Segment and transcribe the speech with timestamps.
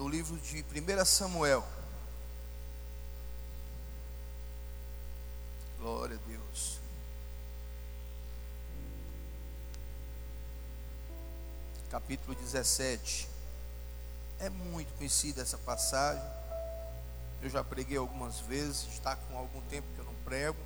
[0.00, 1.62] no livro de 1 Samuel.
[5.78, 6.80] Glória a Deus.
[11.90, 13.28] Capítulo 17.
[14.38, 16.24] É muito conhecida essa passagem.
[17.42, 20.58] Eu já preguei algumas vezes, está com algum tempo que eu não prego.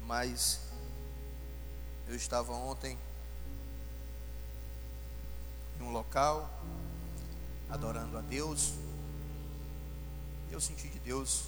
[0.00, 0.60] Mas
[2.08, 2.98] eu estava ontem
[5.78, 6.48] em um local
[7.70, 8.72] adorando a Deus.
[10.50, 11.44] Eu senti de Deus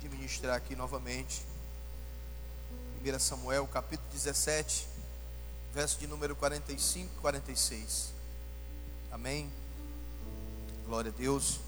[0.00, 1.42] de ministrar aqui novamente.
[3.02, 4.88] 1 Samuel, capítulo 17,
[5.72, 8.12] verso de número 45 e 46.
[9.10, 9.50] Amém.
[10.86, 11.60] Glória a Deus.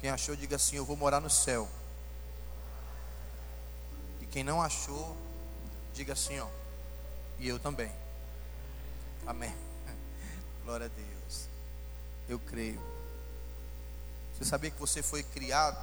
[0.00, 1.68] Quem achou, diga assim: Eu vou morar no céu.
[4.20, 5.16] E quem não achou,
[5.94, 6.48] diga assim: Ó,
[7.38, 8.03] e eu também.
[9.26, 9.54] Amém.
[10.64, 11.48] Glória a Deus.
[12.28, 12.80] Eu creio.
[14.34, 15.78] Você sabia que você foi criado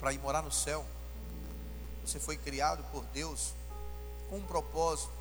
[0.00, 0.84] para ir morar no céu?
[2.04, 3.52] Você foi criado por Deus
[4.28, 5.12] com um propósito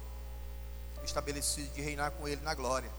[1.03, 2.89] estabelecido de reinar com Ele na glória.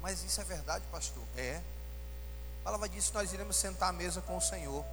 [0.00, 1.24] Mas isso é verdade, pastor?
[1.36, 1.60] É.
[2.60, 4.84] A palavra diz que nós iremos sentar à mesa com o Senhor.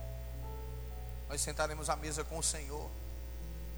[1.28, 2.90] Nós sentaremos à mesa com o Senhor.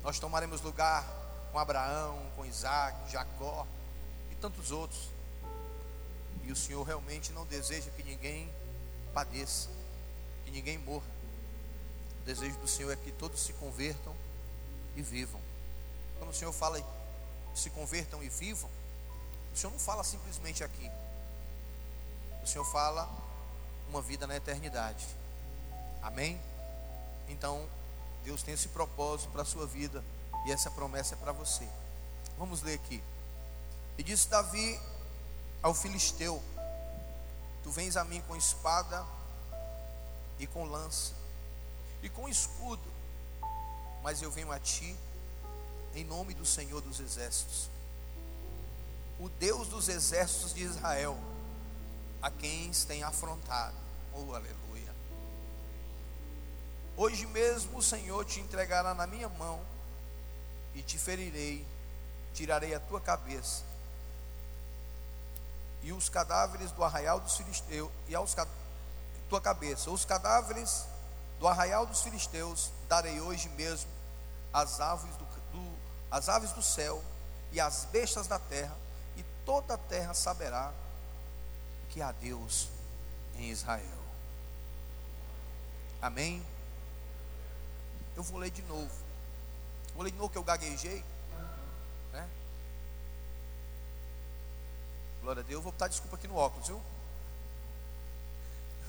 [0.03, 1.20] Nós tomaremos lugar
[1.51, 3.67] com Abraão, com Isaac, Jacó
[4.31, 5.09] e tantos outros.
[6.43, 8.51] E o Senhor realmente não deseja que ninguém
[9.13, 9.69] padeça,
[10.45, 11.05] que ninguém morra.
[12.21, 14.15] O desejo do Senhor é que todos se convertam
[14.95, 15.41] e vivam.
[16.17, 16.79] Quando o Senhor fala
[17.53, 18.69] se convertam e vivam,
[19.53, 20.89] o Senhor não fala simplesmente aqui.
[22.43, 23.09] O Senhor fala
[23.89, 25.05] uma vida na eternidade.
[26.01, 26.39] Amém?
[27.27, 27.67] Então,
[28.23, 30.03] Deus tem esse propósito para a sua vida.
[30.45, 31.67] E essa promessa é para você.
[32.37, 33.03] Vamos ler aqui.
[33.97, 34.79] E disse Davi
[35.61, 36.41] ao filisteu:
[37.63, 39.05] Tu vens a mim com espada
[40.39, 41.21] e com lança
[42.01, 42.91] e com escudo,
[44.01, 44.95] mas eu venho a ti
[45.93, 47.69] em nome do Senhor dos exércitos,
[49.19, 51.17] o Deus dos exércitos de Israel,
[52.21, 53.75] a quem tem afrontado.
[54.13, 54.95] Oh, aleluia.
[56.97, 59.59] Hoje mesmo o Senhor te entregará na minha mão
[60.73, 61.65] e te ferirei,
[62.33, 63.63] tirarei a tua cabeça.
[65.83, 68.35] E os cadáveres do arraial dos filisteus, e aos
[69.29, 70.85] tua cabeça, os cadáveres
[71.39, 73.89] do arraial dos filisteus darei hoje mesmo
[74.53, 75.77] às aves do, do,
[76.11, 77.01] as aves do céu
[77.51, 78.75] e as bestas da terra,
[79.17, 80.71] e toda a terra saberá
[81.89, 82.69] que há Deus
[83.35, 84.01] em Israel.
[86.01, 86.45] Amém?
[88.15, 89.00] Eu vou ler de novo.
[89.93, 91.03] Vou ler de novo que eu gaguejei.
[92.11, 92.29] Né?
[95.21, 95.57] Glória a Deus.
[95.57, 96.81] Eu vou botar desculpa aqui no óculos, viu?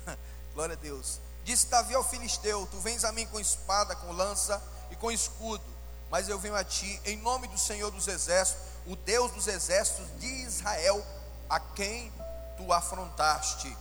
[0.55, 1.21] Glória a Deus.
[1.45, 5.65] Disse Davi ao filisteu: Tu vens a mim com espada, com lança e com escudo,
[6.11, 10.07] mas eu venho a ti em nome do Senhor dos Exércitos, o Deus dos Exércitos
[10.21, 11.05] de Israel,
[11.49, 12.13] a quem
[12.57, 13.77] tu afrontaste.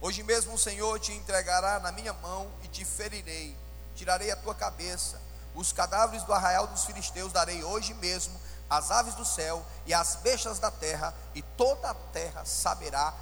[0.00, 3.56] Hoje mesmo o Senhor te entregará na minha mão e te ferirei,
[3.96, 5.27] tirarei a tua cabeça
[5.58, 8.38] os cadáveres do arraial dos filisteus darei hoje mesmo
[8.70, 13.12] às aves do céu e às bestas da terra, e toda a terra saberá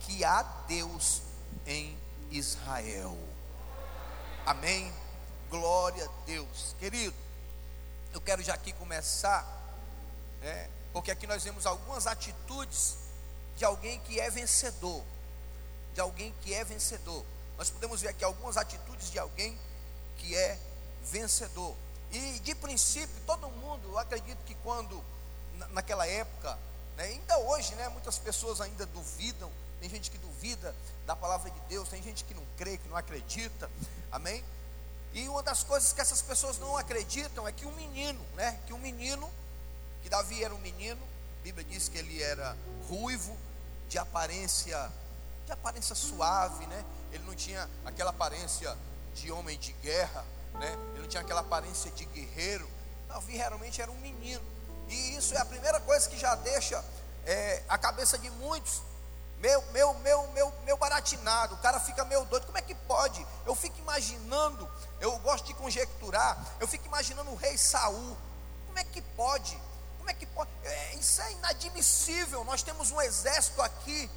[0.00, 1.22] que há Deus
[1.64, 1.98] em
[2.30, 3.16] Israel.
[4.44, 4.92] Amém?
[5.48, 6.76] Glória a Deus.
[6.78, 7.16] Querido,
[8.12, 9.46] eu quero já aqui começar,
[10.42, 12.98] né, porque aqui nós vemos algumas atitudes
[13.56, 15.02] de alguém que é vencedor.
[15.94, 17.24] De alguém que é vencedor.
[17.56, 19.58] Nós podemos ver aqui algumas atitudes de alguém
[20.18, 20.58] que é
[21.02, 21.74] vencedor.
[22.12, 25.02] E de princípio, todo mundo, acredito que quando,
[25.72, 26.58] naquela época,
[26.96, 29.50] né, ainda hoje, né, muitas pessoas ainda duvidam,
[29.80, 30.74] tem gente que duvida
[31.06, 33.70] da palavra de Deus, tem gente que não crê, que não acredita,
[34.10, 34.42] amém?
[35.12, 38.72] E uma das coisas que essas pessoas não acreditam é que um menino, né, que
[38.72, 39.30] um menino,
[40.02, 41.02] que Davi era um menino,
[41.40, 42.56] a Bíblia diz que ele era
[42.88, 43.36] ruivo,
[43.88, 44.90] de aparência,
[45.44, 46.84] de aparência suave, né?
[47.12, 48.76] Ele não tinha aquela aparência
[49.14, 50.24] de homem de guerra,
[50.58, 50.78] né?
[50.92, 52.68] Ele não tinha aquela aparência de guerreiro.
[53.08, 54.42] Davi realmente era um menino.
[54.88, 56.84] E isso é a primeira coisa que já deixa
[57.24, 58.82] é, a cabeça de muitos
[59.38, 61.54] meu, meu, meu, meu, meu baratinado.
[61.54, 62.46] O cara fica meio doido.
[62.46, 63.24] Como é que pode?
[63.44, 64.68] Eu fico imaginando,
[65.00, 68.16] eu gosto de conjecturar, eu fico imaginando o rei Saul.
[68.66, 69.58] Como é que pode?
[69.98, 70.50] Como é que pode?
[70.64, 72.44] É, isso é inadmissível.
[72.44, 74.10] Nós temos um exército aqui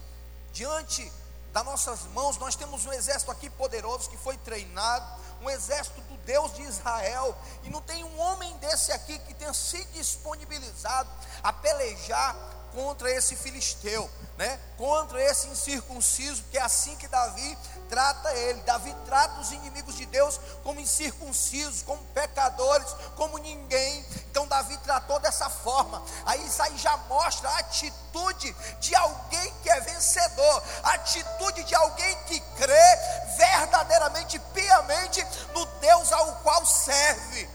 [0.53, 1.12] diante
[1.51, 5.06] das nossas mãos, nós temos um exército aqui poderoso que foi treinado,
[5.41, 9.53] um exército do Deus de Israel, e não tem um homem desse aqui que tenha
[9.53, 11.09] se disponibilizado
[11.41, 12.36] a pelejar
[12.74, 14.09] contra esse filisteu,
[14.39, 14.57] né?
[14.77, 17.57] Contra esse incircunciso, que é assim que Davi
[17.89, 18.62] trata ele.
[18.62, 22.88] Davi trata os inimigos de Deus como incircuncisos, como pecadores,
[23.18, 24.06] como ninguém.
[24.31, 26.01] Então Davi tratou dessa forma.
[26.25, 31.75] Aí isso aí já mostra a atitude de alguém que é vencedor, a atitude de
[31.75, 32.95] alguém que crê
[33.35, 35.21] verdadeiramente, piamente
[35.53, 37.50] no Deus ao qual serve.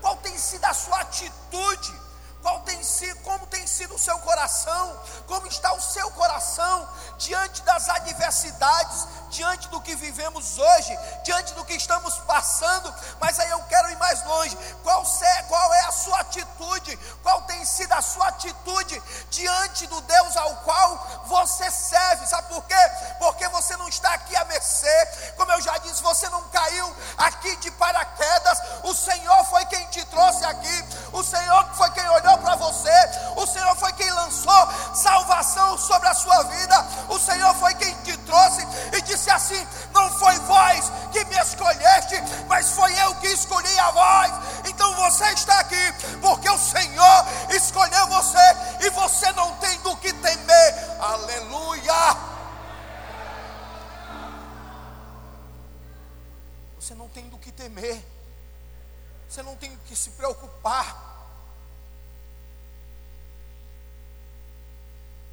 [0.00, 2.05] Qual tem sido a sua atitude?
[2.46, 5.02] Qual tem sido, como tem sido o seu coração?
[5.26, 11.64] Como está o seu coração diante das adversidades, diante do que vivemos hoje, diante do
[11.64, 12.94] que estamos passando?
[13.20, 14.56] Mas aí eu quero ir mais longe.
[14.82, 15.04] Qual,
[15.48, 16.96] qual é a sua atitude?
[17.22, 22.26] Qual tem sido a sua atitude diante do Deus ao qual você serve?
[22.26, 22.90] Sabe por quê?
[23.18, 25.32] Porque você não está aqui a mercê.
[25.36, 28.58] Como eu já disse, você não caiu aqui de paraquedas.
[28.84, 31.06] O Senhor foi quem te trouxe aqui.
[31.12, 32.92] O Senhor foi quem olhou para você,
[33.36, 38.16] o Senhor foi quem lançou salvação sobre a sua vida, o Senhor foi quem te
[38.18, 38.66] trouxe
[38.96, 42.16] e disse assim: Não foi vós que me escolheste,
[42.48, 44.32] mas foi eu que escolhi a vós.
[44.68, 48.38] Então você está aqui, porque o Senhor escolheu você
[48.80, 51.00] e você não tem do que temer.
[51.00, 52.36] Aleluia!
[56.78, 58.00] Você não tem do que temer.
[59.28, 61.16] Você não tem que se preocupar.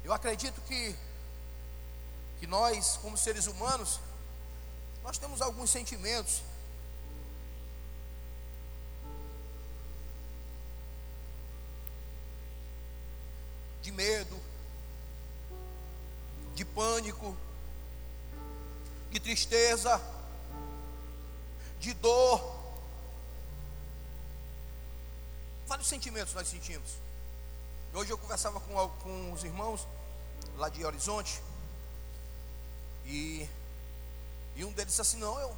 [0.02, 0.94] Eu acredito que,
[2.44, 3.98] que nós, como seres humanos,
[5.02, 6.42] nós temos alguns sentimentos.
[13.80, 14.38] De medo,
[16.54, 17.34] de pânico,
[19.10, 19.98] de tristeza,
[21.80, 22.62] de dor.
[25.66, 26.90] Vários sentimentos nós sentimos.
[27.94, 29.88] Hoje eu conversava com, com os irmãos
[30.58, 31.40] lá de Horizonte
[33.06, 33.48] e,
[34.56, 35.56] e um deles disse assim: Não, eu,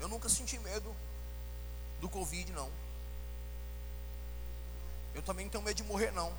[0.00, 0.94] eu nunca senti medo
[2.00, 2.70] do Covid, não.
[5.14, 6.32] Eu também não tenho medo de morrer, não.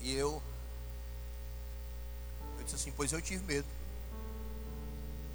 [0.00, 0.42] E eu,
[2.58, 3.68] eu disse assim: Pois eu tive medo.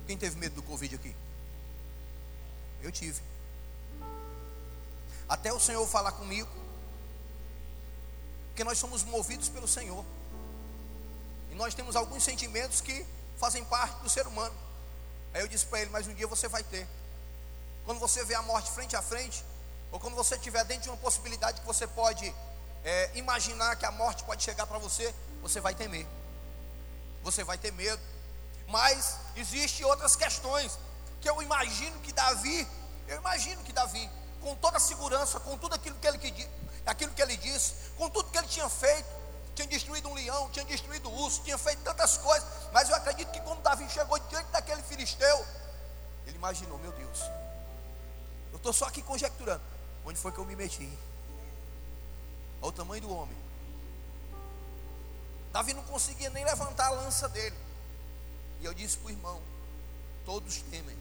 [0.08, 1.16] Quem teve medo do Covid aqui?
[2.82, 3.22] Eu tive.
[5.28, 6.60] Até o Senhor falar comigo
[8.60, 10.04] porque nós somos movidos pelo Senhor.
[11.60, 13.06] Nós temos alguns sentimentos que
[13.38, 14.56] fazem parte do ser humano.
[15.34, 16.88] Aí eu disse para ele: Mas um dia você vai ter.
[17.86, 19.44] Quando você vê a morte frente a frente,
[19.92, 22.34] ou quando você estiver dentro de uma possibilidade que você pode
[22.86, 26.08] é, imaginar que a morte pode chegar para você, você vai temer.
[27.24, 28.02] Você vai ter medo.
[28.70, 30.80] Mas existem outras questões
[31.20, 32.66] que eu imagino que Davi,
[33.06, 34.10] eu imagino que Davi,
[34.40, 36.50] com toda a segurança, com tudo aquilo que ele,
[36.86, 39.19] aquilo que ele disse, com tudo que ele tinha feito,
[39.60, 43.30] tinha destruído um leão, tinha destruído um urso, tinha feito tantas coisas, mas eu acredito
[43.32, 45.46] que quando Davi chegou diante daquele filisteu,
[46.26, 47.20] ele imaginou, meu Deus,
[48.52, 49.62] eu estou só aqui conjecturando,
[50.06, 50.90] onde foi que eu me meti?
[52.62, 53.38] Olha o tamanho do homem.
[55.52, 57.58] Davi não conseguia nem levantar a lança dele.
[58.62, 59.42] E eu disse para o irmão:
[60.26, 60.98] todos temem.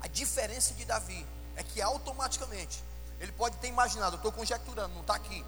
[0.00, 1.26] A diferença de Davi
[1.56, 2.82] é que automaticamente
[3.20, 5.44] ele pode ter imaginado, eu estou conjecturando, não está aqui.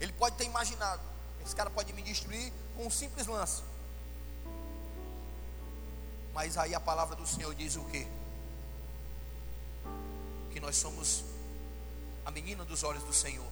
[0.00, 1.02] Ele pode ter imaginado,
[1.44, 3.62] esse cara pode me destruir com um simples lance.
[6.32, 8.06] Mas aí a palavra do Senhor diz o quê?
[10.52, 11.24] Que nós somos
[12.24, 13.46] a menina dos olhos do Senhor.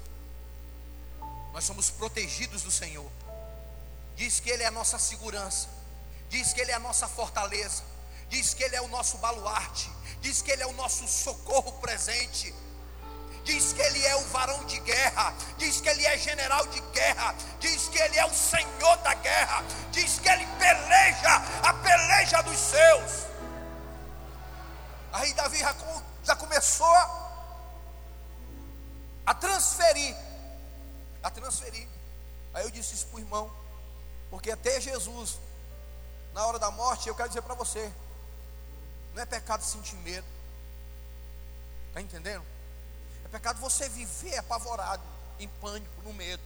[1.53, 3.11] Nós somos protegidos do Senhor.
[4.17, 5.69] Diz que Ele é a nossa segurança.
[6.29, 7.85] Diz que Ele é a nossa fortaleza.
[8.29, 9.91] Diz que Ele é o nosso baluarte.
[10.21, 12.53] Diz que Ele é o nosso socorro presente
[13.45, 17.35] diz que ele é o varão de guerra, diz que ele é general de guerra,
[17.59, 22.59] diz que ele é o senhor da guerra, diz que ele peleja a peleja dos
[22.59, 23.27] seus.
[25.13, 25.59] Aí Davi
[26.25, 26.87] já, começou
[29.27, 30.17] a transferir,
[31.23, 31.89] a transferir.
[32.55, 33.51] Aí eu disse isso para o irmão,
[34.31, 35.39] porque até Jesus,
[36.33, 37.93] na hora da morte, eu quero dizer para você,
[39.15, 40.27] não é pecado sentir medo,
[41.89, 42.52] está entendendo?
[43.33, 45.03] Pecado você viver apavorado,
[45.41, 46.43] em pânico, no medo.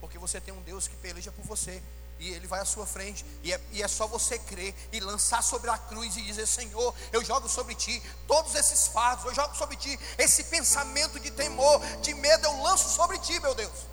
[0.00, 1.82] Porque você tem um Deus que peleja por você.
[2.20, 3.24] E Ele vai à sua frente.
[3.42, 6.94] E é, e é só você crer e lançar sobre a cruz e dizer: Senhor,
[7.12, 9.24] eu jogo sobre ti todos esses fardos.
[9.24, 12.44] Eu jogo sobre ti esse pensamento de temor, de medo.
[12.44, 13.86] Eu lanço sobre ti, meu Deus.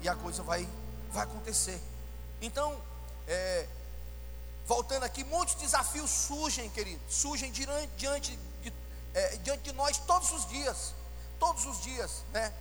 [0.00, 0.68] E a coisa vai,
[1.10, 1.80] vai acontecer.
[2.40, 2.80] Então,
[3.26, 3.66] é,
[4.66, 7.50] voltando aqui, muitos desafios surgem, querido, surgem
[7.96, 8.51] diante de,
[9.14, 10.94] é, diante de nós todos os dias,
[11.38, 12.52] todos os dias, né?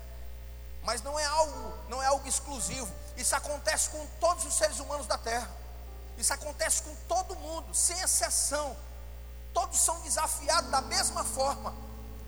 [0.83, 2.91] Mas não é algo, não é algo exclusivo.
[3.15, 5.49] Isso acontece com todos os seres humanos da Terra.
[6.17, 8.75] Isso acontece com todo mundo, sem exceção.
[9.53, 11.73] Todos são desafiados da mesma forma.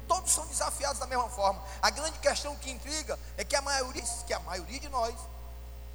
[0.07, 1.63] Todos são desafiados da mesma forma.
[1.81, 5.15] A grande questão que intriga é que a maioria, que a maioria de nós,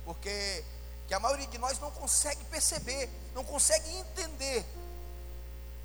[0.05, 0.65] porque
[1.07, 4.65] que a maioria de nós não consegue perceber, não consegue entender,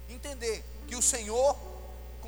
[0.09, 1.57] entender que o Senhor,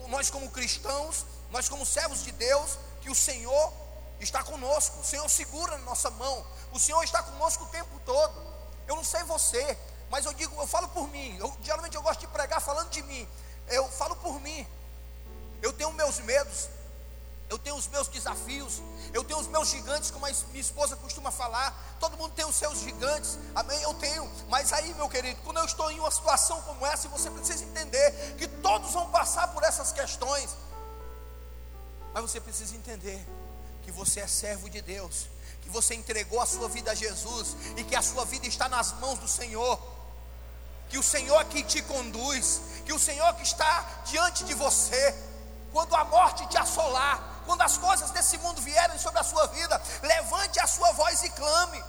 [0.07, 3.73] nós como cristãos, nós como servos de Deus, que o Senhor
[4.19, 8.33] está conosco, o Senhor segura na nossa mão, o Senhor está conosco o tempo todo.
[8.87, 9.77] Eu não sei você,
[10.09, 11.37] mas eu digo, eu falo por mim.
[11.37, 13.27] Eu, geralmente eu gosto de pregar falando de mim.
[13.67, 14.65] Eu falo por mim.
[15.61, 16.69] Eu tenho meus medos,
[17.49, 18.81] eu tenho os meus desafios,
[19.13, 21.97] eu tenho os meus gigantes, como a minha esposa costuma falar.
[21.99, 23.79] Todo mundo tem os seus gigantes, amém?
[23.83, 27.29] Eu tenho, mas aí, meu querido, quando eu estou em uma situação como essa, você
[27.29, 30.55] precisa entender que todos vão passar por essas questões,
[32.13, 33.23] mas você precisa entender
[33.83, 35.27] que você é servo de Deus,
[35.61, 38.91] que você entregou a sua vida a Jesus e que a sua vida está nas
[38.93, 39.79] mãos do Senhor.
[40.89, 45.15] Que o Senhor que te conduz, que o Senhor que está diante de você,
[45.71, 49.81] quando a morte te assolar, quando as coisas desse mundo vierem sobre a sua vida,
[50.01, 51.83] levante a sua voz e clame.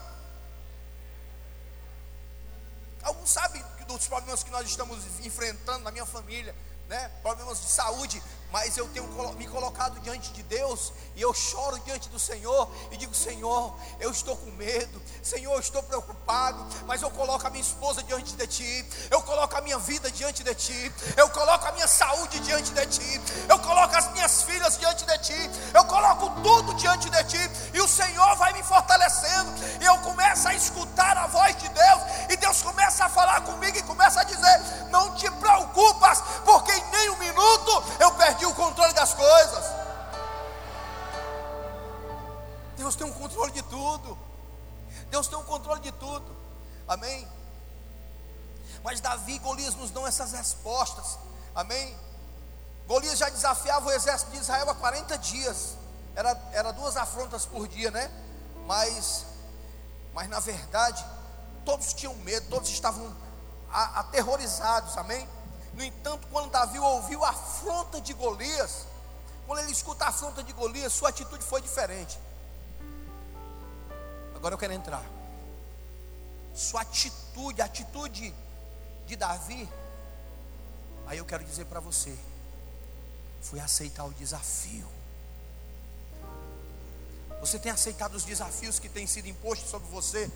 [3.02, 6.54] Alguns sabem dos problemas que nós estamos enfrentando na minha família,
[6.88, 7.08] né?
[7.22, 8.22] Problemas de saúde,
[8.56, 12.96] mas eu tenho me colocado diante de Deus e eu choro diante do Senhor e
[12.96, 17.62] digo: Senhor, eu estou com medo, Senhor, eu estou preocupado, mas eu coloco a minha
[17.62, 21.72] esposa diante de Ti, eu coloco a minha vida diante de Ti, eu coloco a
[21.72, 26.30] minha saúde diante de Ti, eu coloco as minhas filhas diante de Ti, eu coloco
[26.42, 27.50] tudo diante de Ti.
[27.74, 29.52] E o Senhor vai me fortalecendo.
[29.82, 32.02] E eu começo a escutar a voz de Deus.
[32.30, 36.90] E Deus começa a falar comigo e começa a dizer: Não te preocupas, porque em
[36.90, 39.64] nenhum minuto eu perdi o controle das coisas.
[42.76, 44.18] Deus tem um controle de tudo.
[45.10, 46.36] Deus tem um controle de tudo.
[46.86, 47.28] Amém?
[48.82, 51.18] Mas Davi e Golias nos dão essas respostas.
[51.54, 51.96] Amém?
[52.86, 55.76] Golias já desafiava o exército de Israel há 40 dias.
[56.14, 58.10] Era, era duas afrontas por dia, né?
[58.66, 59.26] Mas,
[60.14, 61.04] mas na verdade,
[61.64, 63.14] todos tinham medo, todos estavam
[63.70, 64.96] aterrorizados.
[64.96, 65.28] Amém?
[65.76, 68.86] No entanto, quando Davi ouviu a afronta de Golias,
[69.46, 72.18] quando ele escuta a afronta de Golias, sua atitude foi diferente.
[74.34, 75.04] Agora eu quero entrar.
[76.54, 78.34] Sua atitude, a atitude
[79.06, 79.68] de Davi,
[81.06, 82.16] aí eu quero dizer para você,
[83.42, 84.88] foi aceitar o desafio.
[87.38, 90.30] Você tem aceitado os desafios que têm sido impostos sobre você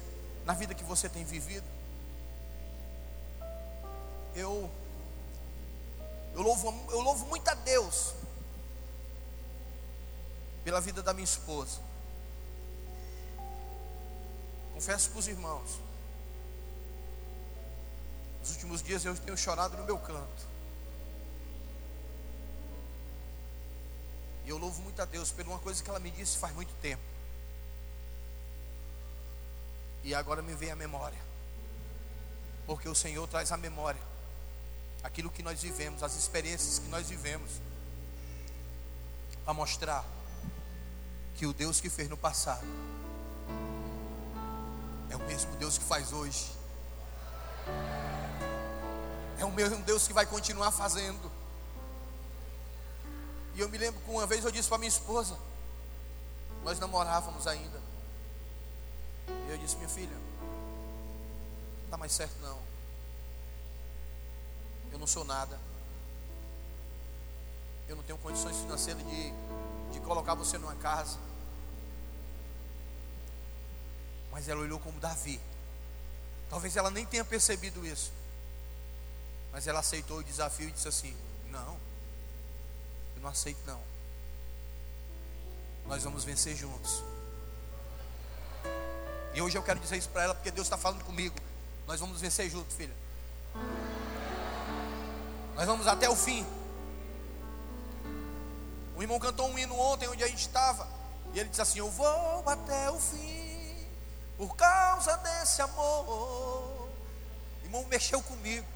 [0.44, 1.66] na vida que você tem vivido?
[4.34, 4.70] Eu
[6.34, 8.14] eu louvo, eu louvo muito a Deus
[10.64, 11.80] pela vida da minha esposa.
[14.72, 15.78] Confesso para os irmãos,
[18.40, 20.48] nos últimos dias eu tenho chorado no meu canto.
[24.44, 26.72] E eu louvo muito a Deus por uma coisa que ela me disse faz muito
[26.80, 27.02] tempo.
[30.02, 31.18] E agora me vem a memória.
[32.66, 34.09] Porque o Senhor traz a memória
[35.02, 37.50] aquilo que nós vivemos, as experiências que nós vivemos,
[39.44, 40.04] para mostrar
[41.34, 42.66] que o Deus que fez no passado
[45.08, 46.52] é o mesmo Deus que faz hoje,
[49.38, 51.30] é o mesmo Deus que vai continuar fazendo.
[53.54, 55.36] E eu me lembro que uma vez eu disse para minha esposa,
[56.62, 57.80] nós namorávamos ainda,
[59.28, 60.14] e eu disse: minha filha,
[61.82, 62.69] não dá mais certo não
[64.92, 65.58] eu não sou nada.
[67.88, 69.32] Eu não tenho condições financeiras de,
[69.92, 71.18] de colocar você numa casa.
[74.30, 75.40] Mas ela olhou como Davi.
[76.48, 78.12] Talvez ela nem tenha percebido isso.
[79.52, 81.16] Mas ela aceitou o desafio e disse assim:
[81.50, 81.76] Não,
[83.16, 83.80] eu não aceito não.
[85.86, 87.02] Nós vamos vencer juntos.
[89.34, 91.34] E hoje eu quero dizer isso para ela porque Deus está falando comigo.
[91.86, 92.94] Nós vamos vencer juntos, filha.
[95.60, 96.46] Nós vamos até o fim.
[98.96, 100.88] O irmão cantou um hino ontem onde a gente estava.
[101.34, 103.86] E ele disse assim: Eu vou até o fim,
[104.38, 106.08] por causa desse amor.
[106.08, 106.88] O
[107.62, 108.66] irmão mexeu comigo.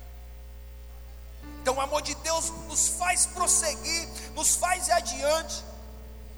[1.63, 5.65] Então o amor de Deus nos faz prosseguir, nos faz ir adiante.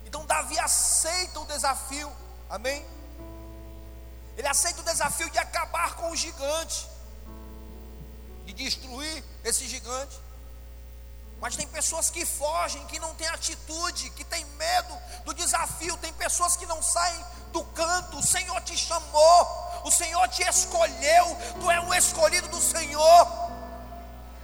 [0.04, 2.08] Então Davi aceita o desafio,
[2.48, 2.86] amém?
[4.36, 6.88] Ele aceita o desafio de acabar com o gigante.
[8.44, 10.24] de destruir esse gigante.
[11.40, 15.96] Mas tem pessoas que fogem, que não têm atitude, que têm medo do desafio.
[15.98, 18.18] Tem pessoas que não saem do canto.
[18.18, 21.36] O Senhor te chamou, o Senhor te escolheu.
[21.60, 23.46] Tu é um escolhido do Senhor.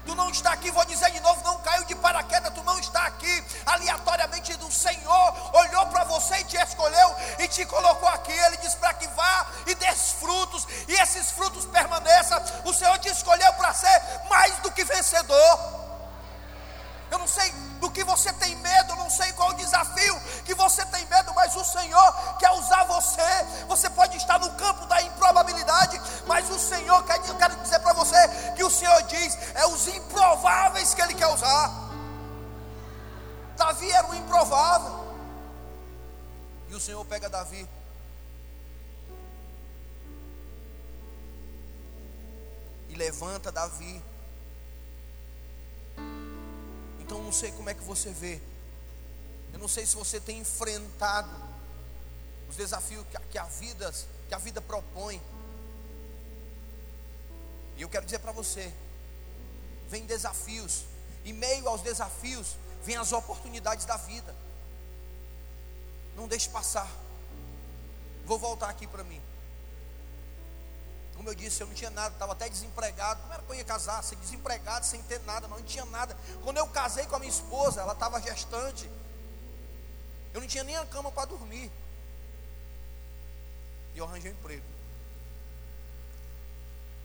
[0.04, 3.06] Tu não está aqui, vou dizer de novo, não caiu de paraquedas, tu não está
[3.06, 8.32] aqui aleatoriamente do Senhor, olhou para você e te escolheu e te colocou aqui.
[8.32, 12.42] Ele diz para que vá e desfrutos, e esses frutos permaneçam.
[12.64, 15.81] O Senhor te escolheu para ser mais do que vencedor.
[17.12, 20.54] Eu não sei do que você tem medo, eu não sei qual o desafio que
[20.54, 23.45] você tem medo, mas o Senhor quer usar você.
[23.69, 27.92] Você pode estar no campo da improbabilidade, mas o Senhor quer, eu quero dizer para
[27.92, 28.16] você
[28.57, 31.71] que o Senhor diz, é os improváveis que Ele quer usar.
[33.59, 35.14] Davi era um improvável.
[36.71, 37.69] E o Senhor pega Davi.
[42.88, 44.02] E levanta Davi
[47.12, 48.40] então não sei como é que você vê.
[49.52, 51.31] Eu não sei se você tem enfrentado
[52.49, 53.95] os desafios que a, vida
[54.28, 55.21] que a vida propõe.
[57.76, 58.73] E eu quero dizer para você,
[59.90, 60.85] vem desafios,
[61.23, 64.35] e meio aos desafios vem as oportunidades da vida.
[66.16, 66.90] Não deixe passar.
[68.25, 69.21] Vou voltar aqui para mim.
[71.23, 73.21] Como eu disse, eu não tinha nada, estava até desempregado.
[73.21, 74.02] Como era que eu ia casar?
[74.02, 76.17] Sem desempregado, sem ter nada, não, não tinha nada.
[76.43, 78.91] Quando eu casei com a minha esposa, ela estava gestante.
[80.35, 81.71] Eu não tinha nem a cama para dormir.
[83.95, 84.64] E eu arranjei um emprego.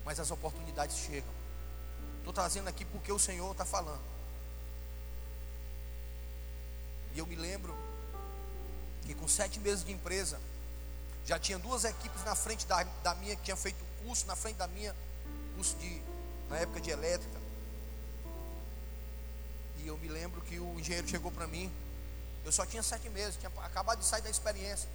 [0.03, 1.29] Mas as oportunidades chegam.
[2.17, 4.01] Estou trazendo aqui porque o Senhor está falando.
[7.13, 7.77] E eu me lembro
[9.05, 10.39] que com sete meses de empresa,
[11.23, 14.57] já tinha duas equipes na frente da, da minha que tinha feito curso na frente
[14.57, 14.95] da minha,
[15.55, 16.01] curso de,
[16.49, 17.37] na época de elétrica.
[19.77, 21.71] E eu me lembro que o engenheiro chegou para mim.
[22.43, 24.89] Eu só tinha sete meses, tinha acabado de sair da experiência.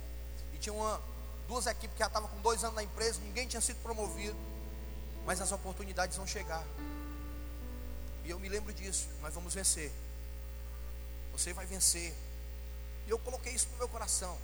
[0.52, 1.00] E tinha uma,
[1.46, 4.36] duas equipes que já estavam com dois anos na empresa, ninguém tinha sido promovido.
[5.24, 6.64] Mas as oportunidades vão chegar.
[8.24, 9.08] E eu me lembro disso.
[9.20, 9.92] Nós vamos vencer.
[11.32, 12.14] Você vai vencer.
[13.06, 14.36] E eu coloquei isso no meu coração.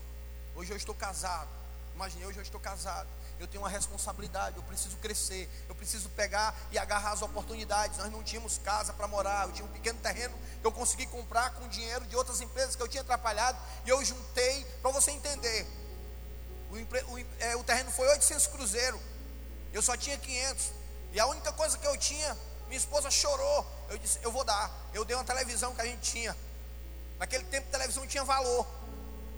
[0.55, 1.49] Hoje eu estou casado.
[1.95, 6.55] Imaginei, hoje eu estou casado eu tenho uma responsabilidade, eu preciso crescer, eu preciso pegar
[6.71, 7.99] e agarrar as oportunidades.
[7.99, 11.51] Nós não tínhamos casa para morar, eu tinha um pequeno terreno que eu consegui comprar
[11.55, 15.67] com dinheiro de outras empresas que eu tinha atrapalhado, e eu juntei, para você entender.
[16.71, 19.01] O, o, é, o terreno foi 800 cruzeiros,
[19.73, 20.73] eu só tinha 500,
[21.13, 22.37] e a única coisa que eu tinha,
[22.69, 23.67] minha esposa chorou.
[23.89, 24.71] Eu disse: Eu vou dar.
[24.93, 26.37] Eu dei uma televisão que a gente tinha.
[27.19, 28.67] Naquele tempo, televisão tinha valor,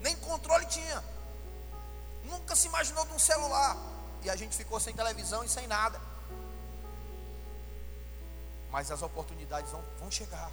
[0.01, 1.03] nem controle tinha.
[2.25, 3.77] Nunca se imaginou de um celular.
[4.23, 6.01] E a gente ficou sem televisão e sem nada.
[8.71, 10.51] Mas as oportunidades vão, vão chegar.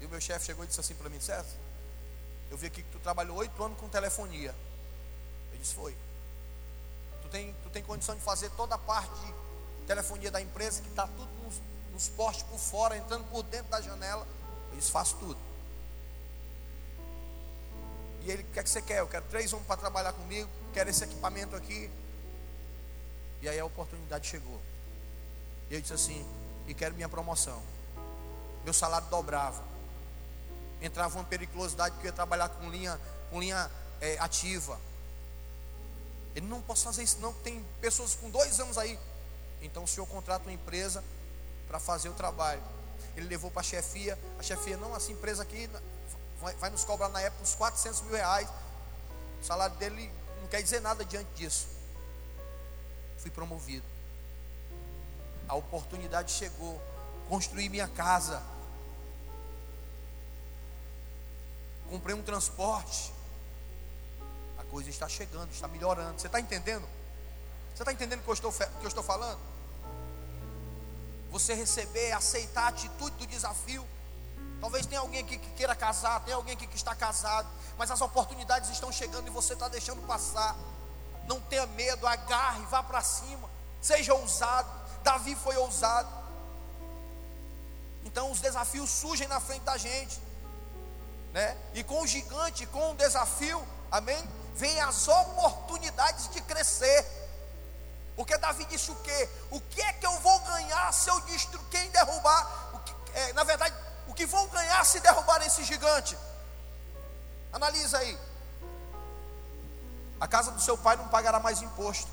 [0.00, 1.56] E o meu chefe chegou e disse assim para mim, César,
[2.50, 4.54] eu vi aqui que tu trabalhou oito anos com telefonia.
[5.52, 5.94] Eu disse, foi.
[7.22, 9.34] Tu tem, tu tem condição de fazer toda a parte de
[9.86, 11.60] telefonia da empresa, que está tudo nos,
[11.92, 14.26] nos postes por fora, entrando por dentro da janela.
[14.70, 15.49] Eu disse, faço tudo.
[18.22, 18.98] E ele, o que é que você quer?
[18.98, 21.90] Eu quero três homens para trabalhar comigo, quero esse equipamento aqui.
[23.40, 24.60] E aí a oportunidade chegou.
[25.70, 26.26] E eu disse assim,
[26.66, 27.62] e quero minha promoção.
[28.64, 29.62] Meu salário dobrava.
[30.82, 34.78] Entrava uma periculosidade que eu ia trabalhar com linha, com linha é, ativa.
[36.34, 37.32] Ele não posso fazer isso, não.
[37.32, 38.98] Tem pessoas com dois anos aí.
[39.62, 41.02] Então o senhor contrata uma empresa
[41.66, 42.62] para fazer o trabalho.
[43.16, 44.18] Ele levou para a chefia.
[44.38, 45.68] A chefia, não, essa empresa aqui
[46.40, 48.48] vai, nos cobrar na época uns 400 mil reais.
[49.40, 51.68] O salário dele não quer dizer nada diante disso.
[53.18, 53.84] Fui promovido.
[55.48, 56.80] A oportunidade chegou.
[57.28, 58.42] Construí minha casa.
[61.90, 63.12] Comprei um transporte.
[64.58, 66.18] A coisa está chegando, está melhorando.
[66.18, 66.86] Você está entendendo?
[67.74, 69.38] Você está entendendo o que eu estou, que eu estou falando?
[71.30, 73.86] Você receber, aceitar a atitude do desafio
[74.60, 78.00] Talvez tenha alguém aqui que queira casar, tem alguém aqui que está casado, mas as
[78.00, 80.54] oportunidades estão chegando e você está deixando passar.
[81.26, 83.48] Não tenha medo, agarre, vá para cima,
[83.80, 84.68] seja ousado.
[85.02, 86.08] Davi foi ousado.
[88.04, 90.20] Então os desafios surgem na frente da gente,
[91.32, 91.56] né?
[91.72, 94.22] E com o gigante, com o desafio, amém?
[94.54, 97.06] Vem as oportunidades de crescer.
[98.14, 99.28] Porque Davi disse o quê?
[99.50, 102.82] O que é que eu vou ganhar se eu destruir quem derrubar?
[102.84, 103.74] Que, é, na verdade,
[104.10, 106.18] o que vão ganhar se derrubar esse gigante?
[107.52, 108.18] Analisa aí.
[110.18, 112.10] A casa do seu pai não pagará mais imposto.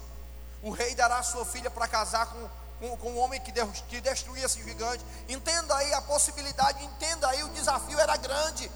[0.62, 3.66] O rei dará a sua filha para casar com, com, com o homem que, de,
[3.90, 5.04] que destruía esse gigante.
[5.28, 8.72] Entenda aí a possibilidade, entenda aí, o desafio era grande.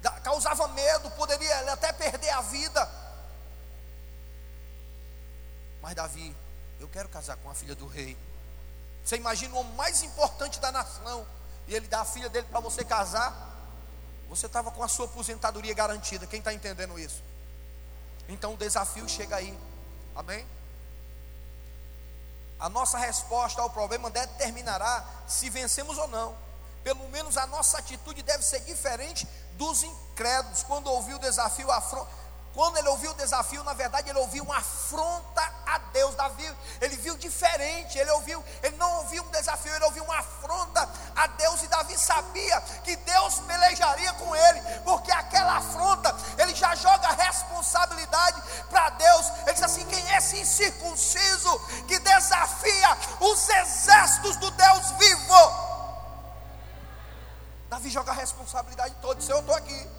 [0.00, 2.90] Da, causava medo, poderia até perder a vida.
[5.82, 6.34] Mas Davi,
[6.78, 8.16] eu quero casar com a filha do rei.
[9.04, 11.26] Você imagina o homem mais importante da nação,
[11.70, 13.32] e ele dá a filha dele para você casar?
[14.28, 16.26] Você estava com a sua aposentadoria garantida.
[16.26, 17.22] Quem está entendendo isso?
[18.28, 19.56] Então o desafio chega aí.
[20.16, 20.44] Amém?
[22.58, 26.36] A nossa resposta ao problema determinará se vencemos ou não.
[26.82, 30.64] Pelo menos a nossa atitude deve ser diferente dos incrédulos.
[30.64, 31.68] Quando ouviu o desafio,
[32.52, 36.14] quando ele ouviu o desafio, na verdade, ele ouviu uma afronta a Deus.
[36.16, 37.96] Davi, ele viu diferente.
[37.96, 40.89] Ele ouviu, ele não ouviu um desafio, ele ouviu uma afronta
[41.22, 41.62] a Deus.
[41.62, 47.12] E Davi sabia que Deus pelejaria com ele, porque aquela afronta, ele já joga a
[47.12, 49.26] responsabilidade para Deus.
[49.42, 55.70] Ele diz assim: quem é esse incircunciso que desafia os exércitos do Deus vivo?
[57.68, 59.20] Davi joga a responsabilidade toda.
[59.20, 59.90] Se eu estou aqui.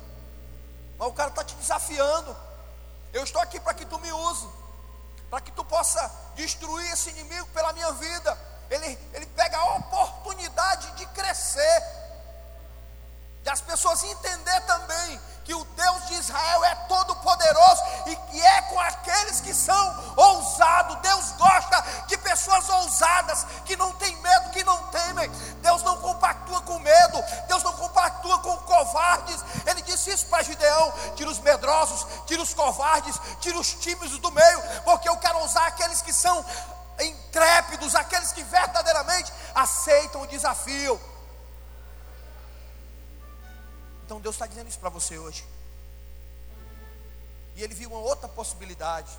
[0.97, 2.35] Mas o cara está te desafiando.
[3.13, 4.47] Eu estou aqui para que tu me use,
[5.29, 8.50] para que tu possa destruir esse inimigo pela minha vida.
[8.71, 11.83] Ele, ele pega a oportunidade de crescer,
[13.43, 18.41] de as pessoas entender também que o Deus de Israel é todo poderoso e que
[18.41, 20.95] é com aqueles que são ousados.
[21.01, 25.29] Deus gosta de pessoas ousadas, que não têm medo, que não temem.
[25.61, 29.43] Deus não compactua com medo, Deus não compactua com covardes.
[29.65, 34.31] Ele disse isso para Gideão: tira os medrosos, tira os covardes, tira os tímidos do
[34.31, 36.45] meio, porque eu quero usar aqueles que são
[36.99, 40.99] intrépidos, aqueles que verdadeiramente aceitam o desafio.
[44.05, 45.47] Então Deus está dizendo isso para você hoje.
[47.55, 49.11] E ele viu uma outra possibilidade.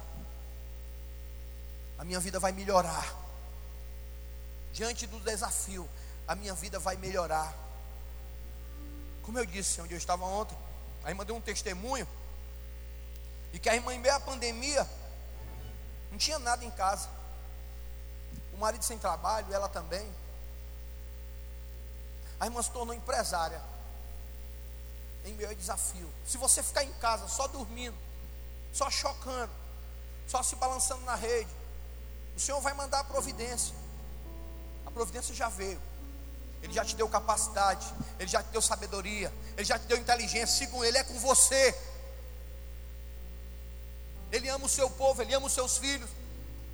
[1.99, 3.15] A minha vida vai melhorar.
[4.73, 5.89] Diante do desafio,
[6.27, 7.55] a minha vida vai melhorar.
[9.23, 10.57] Como eu disse, onde eu estava ontem,
[11.05, 12.09] a irmã deu um testemunho.
[13.53, 14.89] E que a irmã, em meio à pandemia,
[16.11, 17.09] não tinha nada em casa.
[18.63, 20.09] Marido sem trabalho, ela também.
[22.39, 23.61] A irmã se tornou empresária
[25.25, 26.09] em meio ao desafio.
[26.25, 27.97] Se você ficar em casa só dormindo,
[28.73, 29.51] só chocando,
[30.29, 31.51] só se balançando na rede,
[32.37, 33.75] o Senhor vai mandar a providência.
[34.87, 35.83] A providência já veio.
[36.63, 40.47] Ele já te deu capacidade, ele já te deu sabedoria, ele já te deu inteligência.
[40.47, 41.77] Sigam ele, é com você.
[44.31, 46.09] Ele ama o seu povo, ele ama os seus filhos,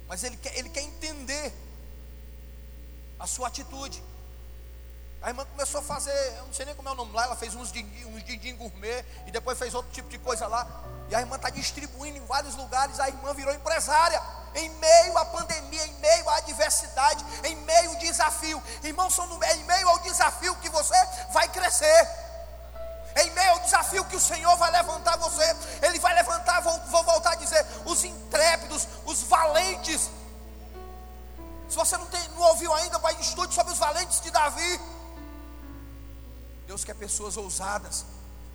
[0.07, 1.68] mas ele quer, ele quer entender
[3.19, 4.03] a sua atitude.
[5.21, 7.35] A irmã começou a fazer, eu não sei nem como é o nome lá, ela
[7.35, 10.65] fez uns din, uns din gourmet e depois fez outro tipo de coisa lá.
[11.11, 14.23] E a irmã está distribuindo em vários lugares, a irmã virou empresária.
[14.55, 18.63] Em meio à pandemia, em meio à adversidade, em meio ao desafio.
[18.83, 20.97] Irmãos, são no, em meio ao desafio que você
[21.33, 22.09] vai crescer.
[23.17, 27.03] Em meio ao desafio que o Senhor vai levantar você, Ele vai levantar, vou, vou
[27.03, 30.09] voltar a dizer, os intrépidos, os valentes.
[31.69, 34.81] Se você não, tem, não ouviu ainda, vai estude sobre os valentes de Davi.
[36.67, 38.05] Deus quer pessoas ousadas,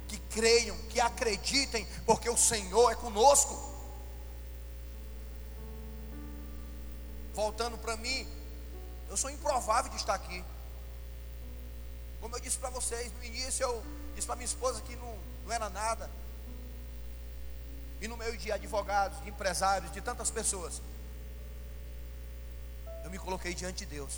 [0.07, 3.71] que creiam, que acreditem, porque o Senhor é conosco.
[7.33, 8.27] Voltando para mim,
[9.09, 10.43] eu sou improvável de estar aqui.
[12.19, 13.83] Como eu disse para vocês, no início eu
[14.15, 16.09] disse para minha esposa que não, não era nada.
[17.99, 20.81] E no meio de advogados, de empresários, de tantas pessoas,
[23.03, 24.13] eu me coloquei diante de Deus.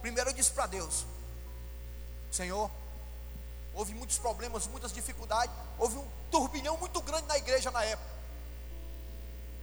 [0.00, 1.06] Primeiro eu disse para Deus:
[2.30, 2.70] Senhor,
[3.74, 8.10] houve muitos problemas, muitas dificuldades, houve um turbilhão muito grande na igreja na época.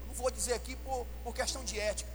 [0.01, 2.09] Eu não vou dizer aqui por, por questão de ética,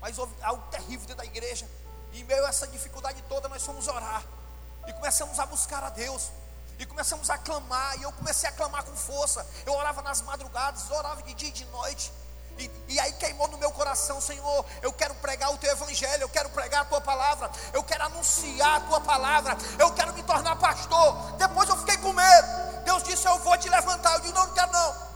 [0.00, 1.68] mas houve algo terrível dentro da igreja.
[2.12, 4.24] E em meio a essa dificuldade toda, nós fomos orar
[4.86, 6.30] e começamos a buscar a Deus.
[6.78, 9.46] E começamos a clamar, e eu comecei a clamar com força.
[9.64, 12.12] Eu orava nas madrugadas, orava de dia e de noite.
[12.58, 14.64] E, e, aí queimou no meu coração, Senhor.
[14.80, 18.76] Eu quero pregar o teu evangelho, eu quero pregar a tua palavra, eu quero anunciar
[18.76, 21.32] a tua palavra, eu quero me tornar pastor.
[21.32, 22.82] Depois eu fiquei com medo.
[22.84, 24.14] Deus disse: Eu vou te levantar.
[24.14, 25.14] Eu disse: Não, não quero não.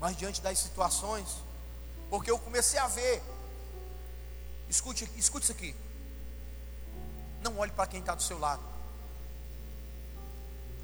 [0.00, 1.28] Mas diante das situações,
[2.10, 3.22] porque eu comecei a ver,
[4.68, 5.76] escute, escute isso aqui.
[7.40, 8.62] Não olhe para quem está do seu lado.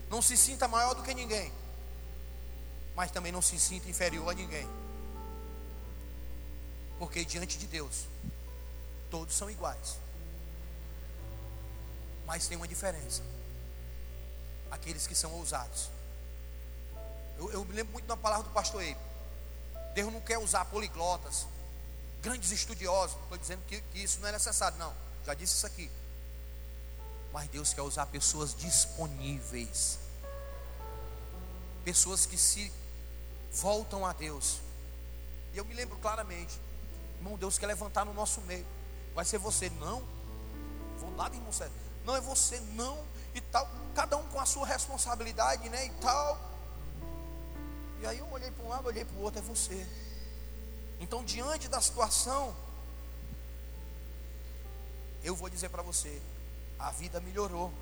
[0.09, 1.53] Não se sinta maior do que ninguém
[2.99, 4.69] mas também não se sinta inferior a ninguém.
[6.99, 8.09] Porque diante de Deus,
[9.09, 9.97] todos são iguais.
[12.27, 13.23] Mas tem uma diferença.
[14.69, 15.91] Aqueles que são ousados.
[17.39, 18.99] Eu, eu me lembro muito da palavra do pastor Eibe.
[19.95, 21.47] Deus não quer usar poliglotas,
[22.21, 23.17] grandes estudiosos.
[23.23, 24.93] Estou dizendo que, que isso não é necessário, não.
[25.25, 25.89] Já disse isso aqui.
[27.33, 30.01] Mas Deus quer usar pessoas disponíveis,
[31.85, 32.73] pessoas que se
[33.53, 34.61] voltam a Deus.
[35.53, 36.59] E eu me lembro claramente,
[37.17, 38.67] irmão, Deus quer levantar no nosso meio.
[39.15, 40.03] Vai ser você, não.
[40.99, 41.73] Vou nada, irmão, sério.
[42.05, 42.99] Não é você, não.
[43.35, 43.69] E tal.
[43.95, 45.87] Cada um com a sua responsabilidade, né?
[45.87, 46.39] E tal.
[48.01, 49.87] E aí eu olhei para um lado, olhei para o outro, é você.
[51.01, 52.55] Então, diante da situação,
[55.23, 56.21] eu vou dizer para você,
[56.79, 57.73] a vida melhorou.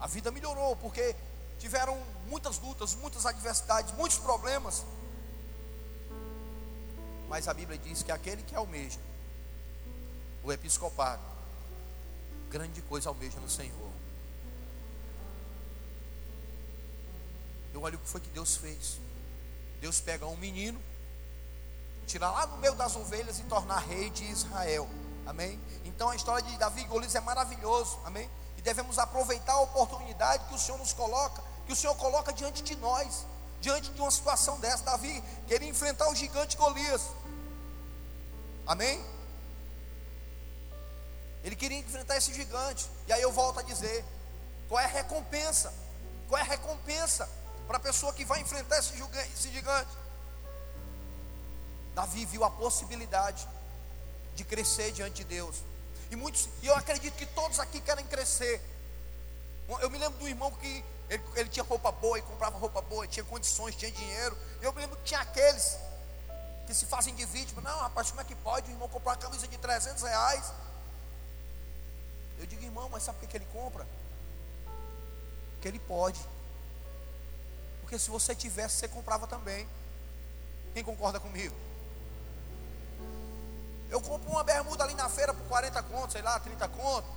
[0.00, 1.14] A vida melhorou, porque
[1.58, 4.84] tiveram muitas lutas, muitas adversidades, muitos problemas.
[7.28, 9.00] Mas a Bíblia diz que aquele que almeja
[10.42, 11.22] o episcopado,
[12.50, 13.90] grande coisa almeja no Senhor.
[17.72, 19.00] Eu olho o que foi que Deus fez.
[19.80, 20.80] Deus pega um menino,
[22.06, 24.88] tira lá no meio das ovelhas e tornar rei de Israel.
[25.26, 25.60] Amém?
[25.84, 27.98] Então a história de Davi e Golias é maravilhoso.
[28.04, 28.30] Amém?
[28.56, 32.62] E devemos aproveitar a oportunidade que o Senhor nos coloca, que o Senhor coloca diante
[32.62, 33.26] de nós,
[33.60, 34.84] diante de uma situação dessa.
[34.84, 37.02] Davi queria enfrentar o gigante Golias.
[38.66, 39.04] Amém?
[41.42, 42.88] Ele queria enfrentar esse gigante.
[43.06, 44.04] E aí eu volto a dizer:
[44.68, 45.72] qual é a recompensa?
[46.28, 47.28] Qual é a recompensa
[47.66, 49.90] para a pessoa que vai enfrentar esse gigante?
[51.94, 53.46] Davi viu a possibilidade
[54.34, 55.62] de crescer diante de Deus.
[56.10, 58.60] E muitos, e eu acredito que todos aqui querem crescer.
[59.80, 63.06] Eu me lembro do irmão que ele, ele tinha roupa boa e comprava roupa boa,
[63.06, 64.36] tinha condições, tinha dinheiro.
[64.60, 65.78] Eu me lembro que tinha aqueles
[66.66, 67.62] que se fazem de vítima.
[67.62, 70.52] Não, rapaz, como é que pode o irmão comprar uma camisa de 300 reais?
[72.38, 73.86] Eu digo, irmão, mas sabe por que ele compra?
[75.52, 76.20] Porque ele pode.
[77.80, 79.68] Porque se você tivesse, você comprava também.
[80.72, 81.54] Quem concorda comigo?
[83.88, 87.10] Eu compro uma bermuda ali na feira por 40 contos, sei lá, 30 contos.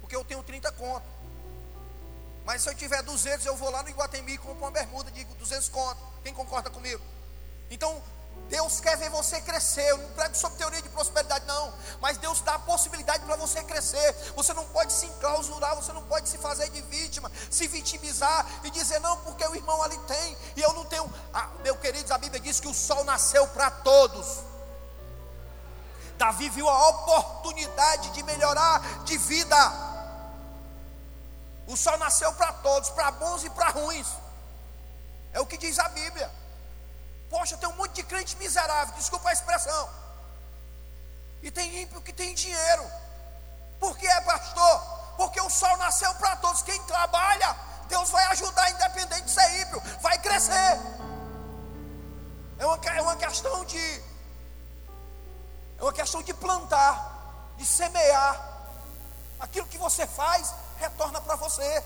[0.00, 1.13] Porque eu tenho 30 contos.
[2.44, 5.24] Mas se eu tiver 200, eu vou lá no Iguatemi e compro uma bermuda de
[5.24, 6.02] 200 contos.
[6.22, 7.02] Quem concorda comigo?
[7.70, 8.02] Então,
[8.48, 9.88] Deus quer ver você crescer.
[9.88, 11.72] Eu não prego sobre teoria de prosperidade, não.
[12.00, 14.14] Mas Deus dá a possibilidade para você crescer.
[14.36, 18.70] Você não pode se enclausurar, você não pode se fazer de vítima, se vitimizar e
[18.70, 21.10] dizer, não, porque o irmão ali tem e eu não tenho.
[21.32, 24.40] Ah, meu queridos, a Bíblia diz que o sol nasceu para todos.
[26.18, 29.83] Davi viu a oportunidade de melhorar de vida.
[31.66, 34.08] O sol nasceu para todos, para bons e para ruins.
[35.32, 36.30] É o que diz a Bíblia.
[37.30, 39.88] Poxa, tem um monte de crente miserável, desculpa a expressão.
[41.42, 42.84] E tem ímpio que tem dinheiro.
[43.80, 44.80] Por que é, pastor?
[45.16, 46.62] Porque o sol nasceu para todos.
[46.62, 47.56] Quem trabalha,
[47.88, 50.78] Deus vai ajudar, independente de ser ímpio, vai crescer.
[52.58, 54.02] É uma, é uma questão de
[55.78, 58.52] é uma questão de plantar, de semear.
[59.40, 61.84] Aquilo que você faz, retorna para você.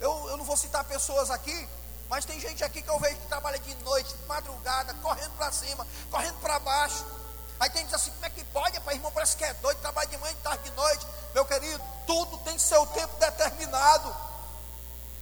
[0.00, 1.68] Eu, eu não vou citar pessoas aqui,
[2.08, 5.50] mas tem gente aqui que eu vejo que trabalha de noite, de madrugada, correndo para
[5.52, 7.04] cima, correndo para baixo.
[7.58, 8.78] Aí tem gente assim, como é que pode?
[8.80, 11.06] Pai, irmão, parece que é doido, trabalha de manhã, de tarde, de noite.
[11.32, 14.14] Meu querido, tudo tem seu tempo determinado.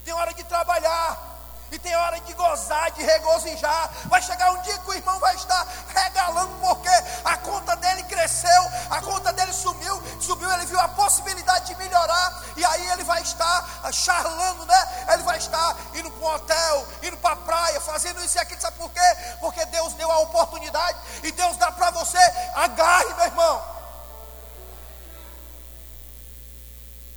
[0.04, 1.31] Tem hora de trabalhar,
[1.72, 3.90] e tem hora de gozar, de regozijar.
[4.04, 6.90] Vai chegar um dia que o irmão vai estar regalando, porque
[7.24, 12.44] a conta dele cresceu, a conta dele sumiu, subiu, ele viu a possibilidade de melhorar,
[12.58, 15.06] e aí ele vai estar charlando, né?
[15.14, 18.60] Ele vai estar indo para um hotel, indo para a praia, fazendo isso e aquilo,
[18.60, 19.16] sabe por quê?
[19.40, 22.18] Porque Deus deu a oportunidade e Deus dá para você.
[22.54, 23.64] Agarre, meu irmão.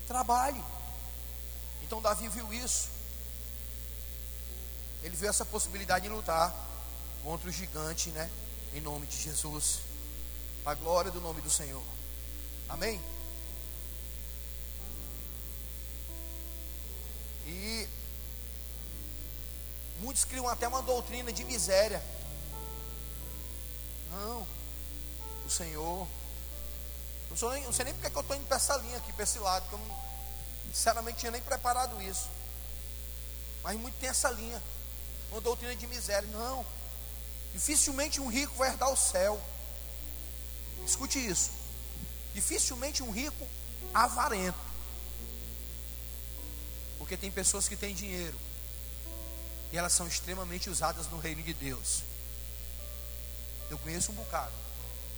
[0.07, 0.63] Trabalhe.
[1.81, 2.94] Então Davi viu isso.
[5.05, 6.51] Ele viu essa possibilidade de lutar
[7.23, 8.27] contra o gigante, né?
[8.73, 9.81] Em nome de Jesus.
[10.65, 11.83] A glória do nome do Senhor.
[12.67, 12.99] Amém?
[17.45, 17.87] E
[19.99, 22.01] muitos criam até uma doutrina de miséria.
[24.09, 24.47] Não,
[25.45, 26.07] o Senhor.
[27.29, 29.13] Não, sou nem, não sei nem porque que eu estou indo para essa linha aqui,
[29.13, 32.27] para esse lado, porque eu não, sinceramente tinha nem preparado isso.
[33.61, 34.59] Mas muito tem essa linha
[35.31, 36.27] uma doutrina de miséria.
[36.31, 36.65] Não.
[37.53, 39.41] Dificilmente um rico vai herdar o céu.
[40.85, 41.51] Escute isso.
[42.33, 43.47] Dificilmente um rico
[43.93, 44.57] avarento.
[46.97, 48.39] Porque tem pessoas que têm dinheiro.
[49.71, 52.03] E elas são extremamente usadas no reino de Deus.
[53.69, 54.53] Eu conheço um bocado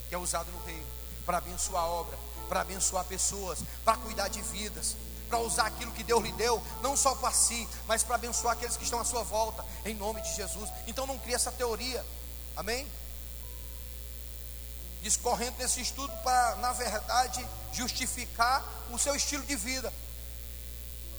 [0.07, 0.85] que é usado no reino
[1.25, 2.17] para abençoar a obra,
[2.47, 4.95] para abençoar pessoas, para cuidar de vidas,
[5.27, 8.77] para usar aquilo que Deus lhe deu, não só para si, mas para abençoar aqueles
[8.77, 10.69] que estão à sua volta, em nome de Jesus.
[10.87, 12.05] Então não crie essa teoria,
[12.55, 12.87] amém?
[15.01, 19.93] Discorrendo nesse estudo para, na verdade, justificar o seu estilo de vida.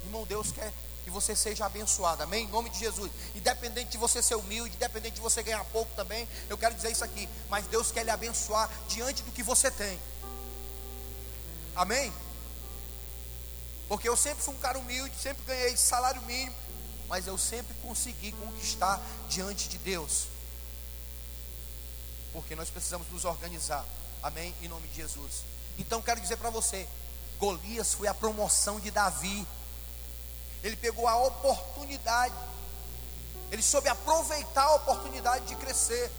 [0.04, 0.72] Irmão, Deus quer
[1.04, 2.44] que você seja abençoado, amém?
[2.44, 3.10] Em nome de Jesus.
[3.34, 7.04] Independente de você ser humilde, independente de você ganhar pouco também, eu quero dizer isso
[7.04, 7.28] aqui.
[7.48, 9.98] Mas Deus quer lhe abençoar diante do que você tem,
[11.74, 12.12] amém?
[13.88, 16.54] Porque eu sempre fui um cara humilde, sempre ganhei salário mínimo,
[17.08, 20.26] mas eu sempre consegui conquistar diante de Deus.
[22.32, 23.84] Porque nós precisamos nos organizar,
[24.22, 24.54] amém?
[24.62, 25.42] Em nome de Jesus.
[25.78, 26.86] Então quero dizer para você,
[27.38, 29.46] Golias foi a promoção de Davi.
[30.62, 32.34] Ele pegou a oportunidade.
[33.50, 36.12] Ele soube aproveitar a oportunidade de crescer,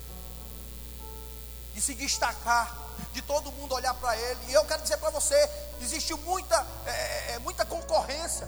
[1.73, 2.75] de se destacar,
[3.13, 4.39] de todo mundo olhar para ele.
[4.47, 5.35] E eu quero dizer para você:
[5.81, 8.47] existe muita, é, é, muita concorrência,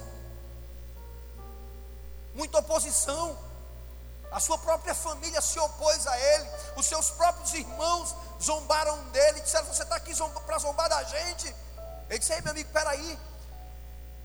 [2.34, 3.38] muita oposição.
[4.30, 9.66] A sua própria família se opôs a ele, os seus próprios irmãos zombaram dele, disseram:
[9.66, 10.14] Você está aqui
[10.46, 11.54] para zombar da gente?
[12.08, 13.18] Ele disse: Ei, meu amigo, peraí,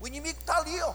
[0.00, 0.94] o inimigo está ali, ó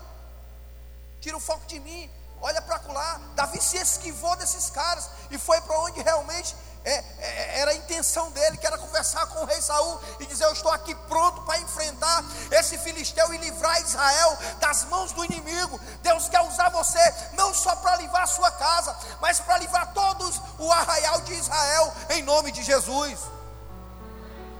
[1.23, 2.11] tira o foco de mim,
[2.41, 3.21] olha para lá.
[3.33, 6.53] Davi se esquivou desses caras e foi para onde realmente
[6.85, 10.45] é, é, era a intenção dele, que era conversar com o rei Saul e dizer:
[10.45, 15.79] Eu estou aqui pronto para enfrentar esse filisteu e livrar Israel das mãos do inimigo.
[16.01, 16.99] Deus quer usar você
[17.33, 21.93] não só para livrar a sua casa, mas para livrar todos o arraial de Israel,
[22.09, 23.19] em nome de Jesus.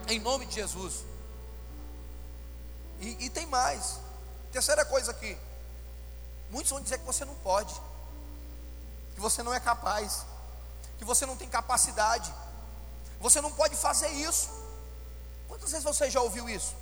[0.08, 1.04] Em nome de Jesus.
[3.00, 3.98] E, e tem mais.
[4.50, 5.36] Terceira coisa aqui.
[6.50, 7.74] Muitos vão dizer que você não pode,
[9.14, 10.24] que você não é capaz,
[11.04, 12.34] que você não tem capacidade,
[13.20, 14.48] você não pode fazer isso.
[15.46, 16.74] Quantas vezes você já ouviu isso?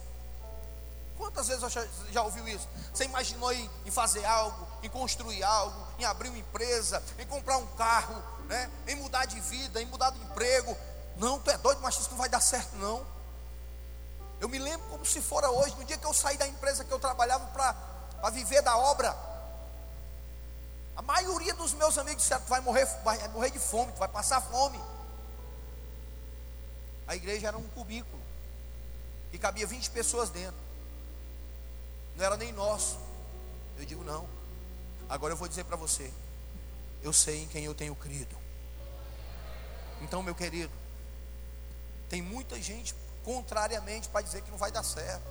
[1.18, 2.66] Quantas vezes você já ouviu isso?
[2.94, 7.66] Você imaginou em, fazer algo, em construir algo, em abrir uma empresa, em comprar um
[7.76, 8.70] carro, né?
[8.86, 10.76] em mudar de vida, em mudar de emprego.
[11.16, 13.04] Não, tu é doido, mas isso não vai dar certo, não.
[14.40, 16.92] Eu me lembro como se fora hoje, no dia que eu saí da empresa que
[16.92, 19.31] eu trabalhava para viver da obra.
[20.96, 24.80] A maioria dos meus amigos disseram: vai morrer, vai morrer de fome, vai passar fome.
[27.06, 28.22] A igreja era um cubículo
[29.32, 30.60] e cabia 20 pessoas dentro.
[32.16, 32.98] Não era nem nosso.
[33.78, 34.28] Eu digo não.
[35.08, 36.12] Agora eu vou dizer para você.
[37.02, 38.36] Eu sei em quem eu tenho crido.
[40.00, 40.72] Então, meu querido,
[42.08, 45.24] tem muita gente contrariamente para dizer que não vai dar certo.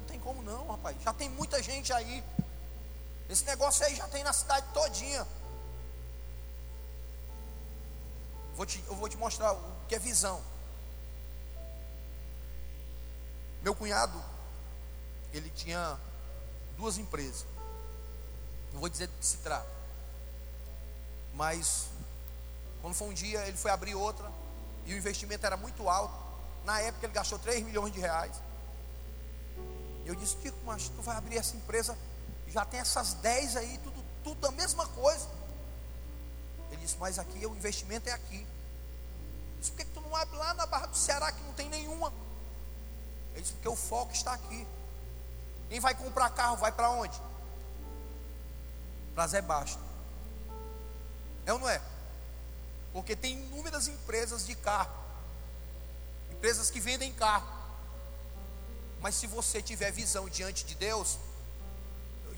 [0.00, 0.96] Não tem como não, rapaz.
[1.02, 2.24] Já tem muita gente aí
[3.28, 5.26] esse negócio aí já tem na cidade todinha.
[8.54, 10.42] Vou te, eu vou te mostrar o que é visão.
[13.62, 14.20] Meu cunhado,
[15.32, 15.98] ele tinha
[16.76, 17.46] duas empresas.
[18.72, 19.68] Não vou dizer do que se trata.
[21.34, 21.86] Mas
[22.80, 24.30] quando foi um dia, ele foi abrir outra
[24.86, 26.14] e o investimento era muito alto.
[26.64, 28.34] Na época ele gastou 3 milhões de reais.
[30.06, 31.96] Eu disse, Tico, mas tu vai abrir essa empresa
[32.50, 35.28] já tem essas 10 aí, tudo, tudo a mesma coisa.
[36.70, 38.36] Ele disse, mas aqui o investimento é aqui.
[38.36, 38.46] Ele
[39.58, 41.68] disse, por que, que tu não abre lá na Barra do Ceará que não tem
[41.68, 42.12] nenhuma?
[43.32, 44.66] Ele disse, porque o foco está aqui.
[45.68, 47.20] Quem vai comprar carro vai para onde?
[49.14, 49.80] Para Zé Basto.
[51.44, 51.80] É ou não é?
[52.92, 54.92] Porque tem inúmeras empresas de carro.
[56.30, 57.46] Empresas que vendem carro.
[59.00, 61.18] Mas se você tiver visão diante de Deus,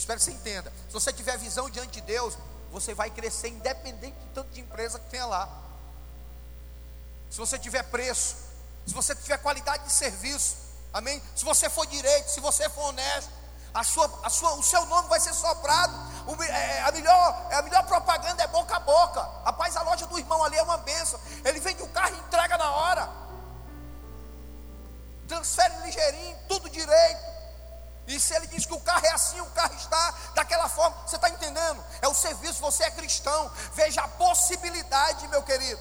[0.00, 0.72] espero que você entenda.
[0.88, 2.36] Se você tiver visão diante de Deus,
[2.70, 5.48] você vai crescer independente do tanto de empresa que tenha lá.
[7.30, 8.36] Se você tiver preço,
[8.86, 10.56] se você tiver qualidade de serviço,
[10.92, 11.22] amém?
[11.36, 13.30] Se você for direito, se você for honesto,
[13.72, 15.94] a sua, a sua, o seu nome vai ser soprado.
[16.26, 19.20] O, é, a, melhor, é, a melhor propaganda é boca a boca.
[19.44, 21.20] Rapaz, a loja do irmão ali é uma benção.
[21.44, 23.08] Ele vende o carro e entrega na hora.
[25.28, 27.39] Transfere ligeirinho, tudo direito.
[28.10, 31.14] E se ele diz que o carro é assim, o carro está daquela forma, você
[31.14, 31.82] está entendendo?
[32.02, 33.48] É o serviço, você é cristão.
[33.72, 35.80] Veja a possibilidade, meu querido.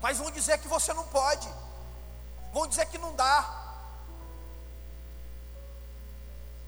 [0.00, 1.46] Mas vão dizer que você não pode,
[2.50, 3.74] vão dizer que não dá.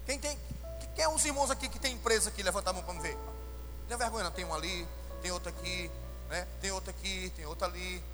[0.05, 0.39] Quem tem,
[0.95, 2.43] quem é os irmãos aqui que tem empresa aqui?
[2.43, 3.17] Levanta a mão para me ver.
[3.89, 4.31] Não é vergonha, não.
[4.31, 4.87] Tem um ali,
[5.23, 5.91] tem outro aqui,
[6.29, 6.47] né?
[6.61, 8.05] tem outro aqui, tem outro ali,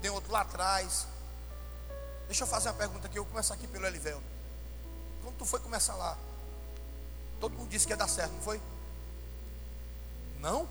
[0.00, 1.08] tem outro lá atrás.
[2.28, 4.35] Deixa eu fazer uma pergunta aqui, eu vou começar aqui pelo Elivelto.
[5.26, 6.16] Quando tu foi começar lá,
[7.40, 8.62] todo mundo disse que ia dar certo, não foi?
[10.38, 10.68] Não?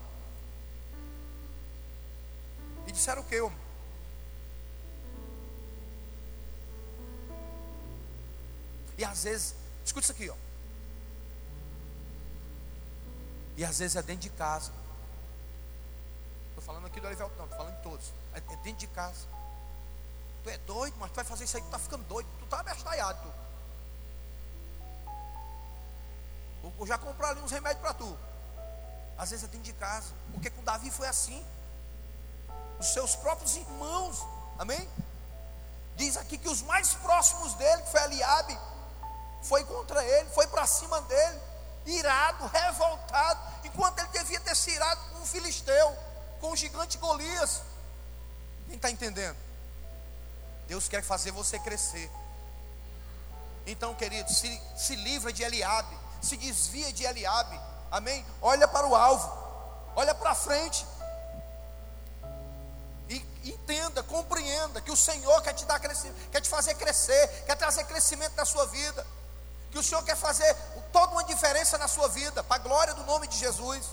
[2.86, 3.58] E disseram o que, homem?
[8.96, 9.54] E às vezes,
[9.84, 10.36] escuta isso aqui, ó.
[13.58, 14.72] E às vezes é dentro de casa.
[16.48, 18.10] Estou falando aqui do Olivelto, não, estou falando de todos.
[18.32, 19.28] É, é dentro de casa.
[20.42, 22.60] Tu é doido, mas tu vai fazer isso aí, tu está ficando doido, tu está
[22.60, 23.45] abestalhado, tu.
[26.78, 28.18] Ou já comprar ali uns remédios para tu.
[29.16, 30.12] Às vezes é dentro de casa.
[30.32, 31.44] Porque com Davi foi assim.
[32.78, 34.22] Os seus próprios irmãos,
[34.58, 34.88] amém?
[35.96, 38.58] Diz aqui que os mais próximos dele, que foi Eliabe,
[39.42, 41.40] foi contra ele, foi para cima dele,
[41.86, 45.96] irado, revoltado, enquanto ele devia ter se irado com um filisteu,
[46.40, 47.62] com o gigante Golias.
[48.66, 49.36] Quem está entendendo?
[50.68, 52.10] Deus quer fazer você crescer.
[53.66, 55.96] Então, querido, se, se livra de Eliabe,
[56.26, 57.58] se desvia de Eliabe,
[57.90, 58.24] amém?
[58.42, 59.32] Olha para o alvo,
[59.94, 60.86] olha para frente.
[63.08, 67.56] E entenda, compreenda que o Senhor quer te dar crescimento, quer te fazer crescer, quer
[67.56, 69.06] trazer crescimento na sua vida.
[69.70, 70.54] Que o Senhor quer fazer
[70.92, 73.84] toda uma diferença na sua vida, para a glória do nome de Jesus.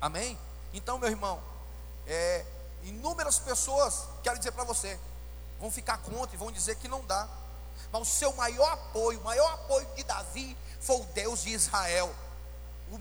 [0.00, 0.38] Amém?
[0.72, 1.40] Então, meu irmão,
[2.06, 2.44] é,
[2.82, 4.98] inúmeras pessoas, quero dizer para você,
[5.58, 7.28] vão ficar contra e vão dizer que não dá.
[7.92, 12.14] Mas o seu maior apoio, o maior apoio de Davi foi o Deus de Israel.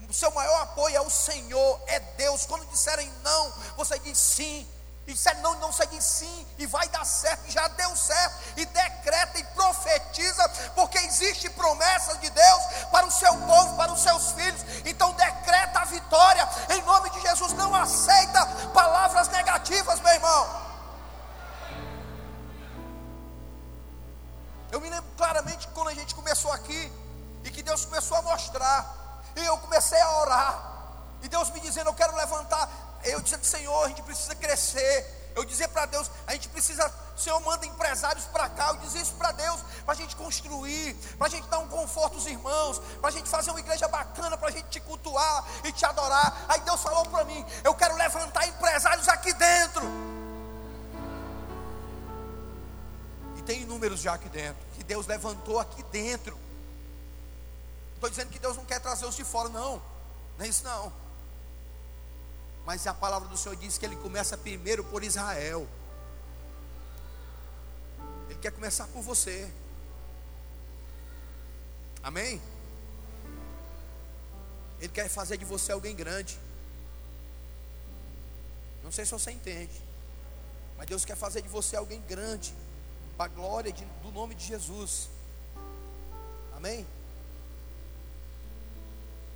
[0.09, 2.45] O seu maior apoio é o Senhor, é Deus.
[2.45, 4.67] Quando disserem não, você diz sim.
[5.07, 8.35] E disser não, não, você diz sim, e vai dar certo, e já deu certo,
[8.57, 14.01] e decreta e profetiza, porque existe promessas de Deus para o seu povo, para os
[14.01, 14.61] seus filhos.
[14.83, 17.53] Então decreta a vitória em nome de Jesus.
[17.53, 20.66] Não aceita palavras negativas, meu irmão.
[24.71, 26.91] Eu me lembro claramente quando a gente começou aqui
[27.43, 30.77] e que Deus começou a mostrar, e eu comecei a orar,
[31.21, 32.69] e Deus me dizendo: Eu quero levantar.
[33.03, 35.15] Eu dizendo: Senhor, a gente precisa crescer.
[35.35, 38.69] Eu dizer para Deus: A gente precisa, Senhor, manda empresários para cá.
[38.69, 42.15] Eu dizer isso para Deus, para a gente construir, para a gente dar um conforto
[42.15, 45.71] aos irmãos, para a gente fazer uma igreja bacana, para a gente te cultuar e
[45.71, 46.45] te adorar.
[46.49, 50.16] Aí Deus falou para mim: Eu quero levantar empresários aqui dentro.
[53.47, 56.37] Tem números já aqui dentro, que Deus levantou aqui dentro.
[57.95, 59.81] Estou dizendo que Deus não quer trazer os de fora, não,
[60.37, 60.91] não é isso não.
[62.65, 65.65] Mas a palavra do Senhor diz que Ele começa primeiro por Israel.
[68.29, 69.49] Ele quer começar por você.
[72.03, 72.41] Amém?
[74.81, 76.37] Ele quer fazer de você alguém grande.
[78.83, 79.81] Não sei se você entende.
[80.77, 82.53] Mas Deus quer fazer de você alguém grande
[83.17, 85.09] para a glória de, do nome de Jesus.
[86.55, 86.85] Amém?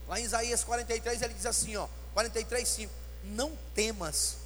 [0.07, 4.37] Lá em Isaías 43 ele diz assim, ó, 43, 5: Não temas,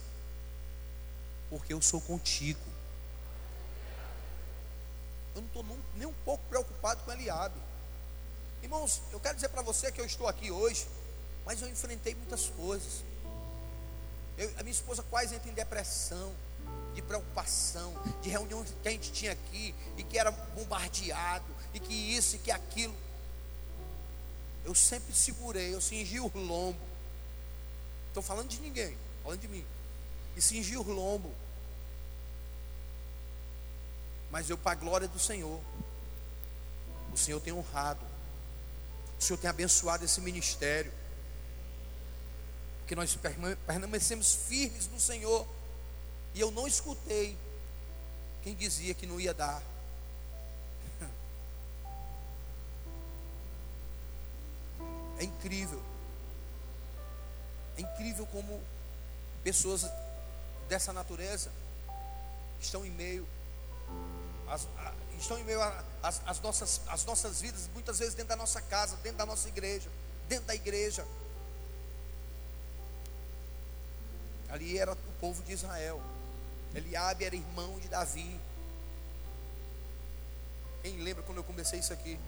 [1.49, 2.59] porque eu sou contigo.
[5.35, 5.65] Eu não estou
[5.95, 7.59] nem um pouco preocupado com Eliabe.
[8.63, 10.87] Irmãos, eu quero dizer para você que eu estou aqui hoje,
[11.45, 13.03] mas eu enfrentei muitas coisas.
[14.37, 16.33] Eu, a minha esposa quase entra em depressão
[16.95, 21.93] de preocupação, de reuniões que a gente tinha aqui, e que era bombardeado, e que
[21.93, 22.95] isso e que aquilo.
[24.63, 26.79] Eu sempre segurei, eu cingi o lombo.
[28.07, 29.65] Estou falando de ninguém, falando de mim.
[30.35, 31.31] E cingi o lombo.
[34.31, 35.61] Mas eu, para a glória do Senhor,
[37.13, 38.05] o Senhor tem honrado,
[39.19, 40.91] o Senhor tem abençoado esse ministério,
[42.79, 43.17] porque nós
[43.65, 45.47] permanecemos firmes no Senhor.
[46.35, 47.35] E eu não escutei
[48.43, 49.63] quem dizia que não ia dar.
[55.17, 55.81] É incrível.
[57.77, 58.61] É incrível como
[59.45, 59.89] pessoas
[60.67, 61.49] dessa natureza
[62.59, 63.25] estão em meio
[64.49, 65.61] as, a, estão em meio
[66.03, 69.89] às nossas, as nossas vidas, muitas vezes dentro da nossa casa, dentro da nossa igreja,
[70.27, 71.07] dentro da igreja.
[74.49, 76.01] Ali era o povo de Israel.
[76.75, 78.39] Eliabe era irmão de Davi.
[80.81, 82.19] Quem lembra quando eu comecei isso aqui?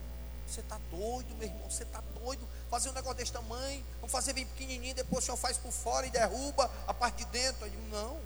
[0.48, 1.70] Você está doido, meu irmão?
[1.70, 2.48] Você está doido?
[2.70, 6.08] Fazer um negócio desse tamanho, vamos fazer bem pequenininho, depois o senhor faz por fora
[6.08, 7.66] e derruba a parte de dentro.
[7.66, 8.20] Eu digo, não,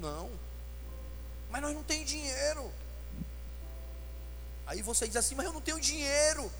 [0.00, 0.30] não.
[1.48, 2.70] Mas nós não temos dinheiro.
[4.66, 6.50] Aí você diz assim, mas eu não tenho dinheiro.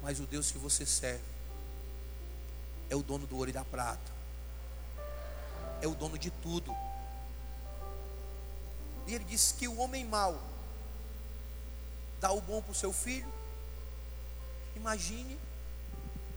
[0.00, 1.24] Mas o Deus que você serve
[2.88, 4.13] é o dono do ouro e da prata
[5.84, 6.74] é o dono de tudo.
[9.06, 10.40] E ele diz que o homem mau
[12.20, 13.30] dá o bom para o seu filho.
[14.74, 15.38] Imagine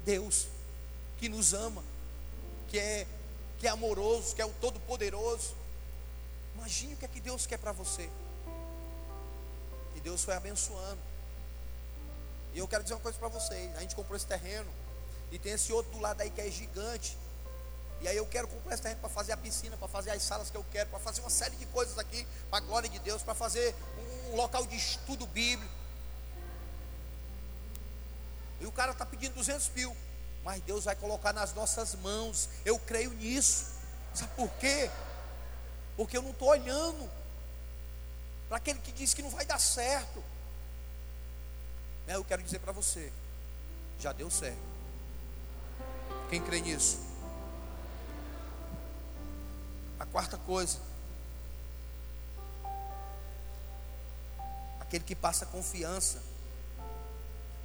[0.04, 0.48] Deus
[1.18, 1.82] que nos ama,
[2.68, 3.08] que é,
[3.58, 5.56] que é amoroso, que é o Todo-Poderoso.
[6.56, 8.10] Imagine o que é que Deus quer para você.
[9.96, 11.00] E Deus foi abençoando.
[12.54, 14.70] E eu quero dizer uma coisa para vocês: a gente comprou esse terreno,
[15.32, 17.18] e tem esse outro do lado aí que é gigante.
[18.02, 20.50] E aí eu quero comprar esse terreno para fazer a piscina, para fazer as salas
[20.50, 23.24] que eu quero, para fazer uma série de coisas aqui, para a glória de Deus,
[23.24, 23.76] para fazer
[24.32, 25.74] um local de estudo bíblico.
[28.60, 29.96] E o cara está pedindo 200 mil.
[30.44, 32.50] Mas Deus vai colocar nas nossas mãos.
[32.64, 33.68] Eu creio nisso.
[34.14, 34.90] Sabe por quê?
[35.96, 37.10] Porque eu não estou olhando
[38.48, 40.24] para aquele que diz que não vai dar certo.
[42.08, 43.12] É, eu quero dizer para você,
[44.00, 44.58] já deu certo.
[46.30, 47.07] Quem crê nisso?
[50.00, 50.80] A quarta coisa,
[54.80, 56.22] aquele que passa confiança.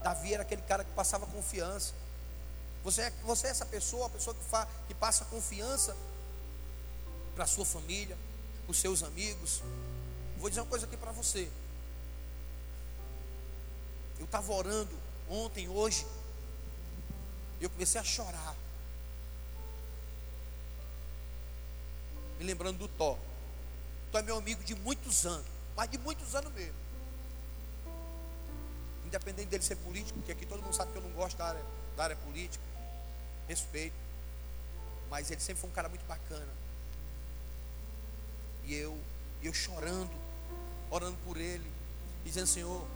[0.02, 1.94] Davi era aquele cara que passava confiança.
[2.82, 5.96] Você é, você é essa pessoa, a pessoa que, fa, que passa confiança
[7.34, 8.16] para a sua família,
[8.64, 9.62] para os seus amigos.
[10.38, 11.48] Vou dizer uma coisa aqui para você.
[14.18, 14.96] Eu estava orando
[15.28, 16.06] ontem, hoje,
[17.60, 18.56] e eu comecei a chorar.
[22.42, 23.18] Lembrando do Tó.
[24.10, 26.74] Tó é meu amigo de muitos anos, mas de muitos anos mesmo.
[29.06, 31.62] Independente dele ser político, porque aqui todo mundo sabe que eu não gosto da área,
[31.96, 32.64] da área política.
[33.48, 33.94] Respeito.
[35.10, 36.52] Mas ele sempre foi um cara muito bacana.
[38.64, 38.98] E eu,
[39.42, 40.12] eu chorando,
[40.90, 41.70] orando por ele,
[42.24, 42.86] dizendo, Senhor,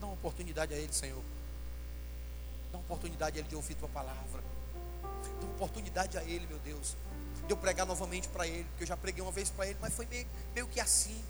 [0.00, 1.22] dá uma oportunidade a ele, Senhor.
[2.72, 4.42] Dá uma oportunidade a ele de ouvir tua palavra.
[5.02, 6.96] Dá uma oportunidade a ele, meu Deus,
[7.50, 9.92] de eu pregar novamente para ele, porque eu já preguei uma vez para ele, mas
[9.92, 10.24] foi meio,
[10.54, 11.20] meio que assim.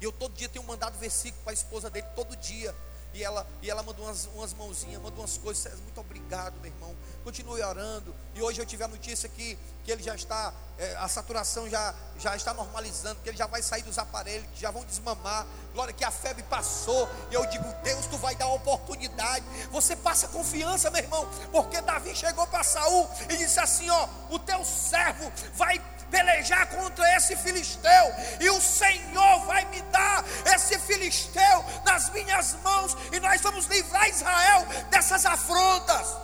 [0.00, 2.74] E eu todo dia tenho mandado versículo para a esposa dele, todo dia.
[3.12, 5.80] E ela, e ela mandou umas, umas mãozinhas, mandou umas coisas.
[5.80, 6.94] Muito obrigado, meu irmão.
[7.24, 8.14] Continue orando.
[8.34, 11.94] E hoje eu tive a notícia que, que ele já está, é, a saturação já,
[12.18, 15.46] já está normalizando, que ele já vai sair dos aparelhos, que já vão desmamar.
[15.74, 17.08] Glória que a febre passou.
[17.30, 19.44] E eu digo, Deus, tu vai dar oportunidade.
[19.70, 21.28] Você passa confiança, meu irmão.
[21.50, 25.78] Porque Davi chegou para Saul e disse assim: ó, o teu servo vai
[26.10, 32.96] pelejar contra esse filisteu, e o Senhor vai me dar esse filisteu nas minhas mãos,
[33.12, 36.16] e nós vamos livrar Israel dessas afrontas.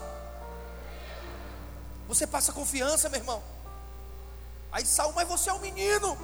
[2.08, 3.42] Você passa confiança, meu irmão.
[4.70, 6.16] Aí Saul, mas você é um menino.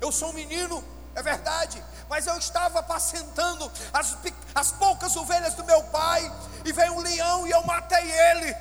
[0.00, 0.82] Eu sou um menino,
[1.14, 1.82] é verdade.
[2.08, 4.16] Mas eu estava apacentando as,
[4.54, 6.30] as poucas ovelhas do meu pai.
[6.64, 8.56] E veio um leão e eu matei ele.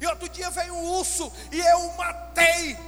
[0.00, 2.78] E outro dia veio um urso e eu o matei.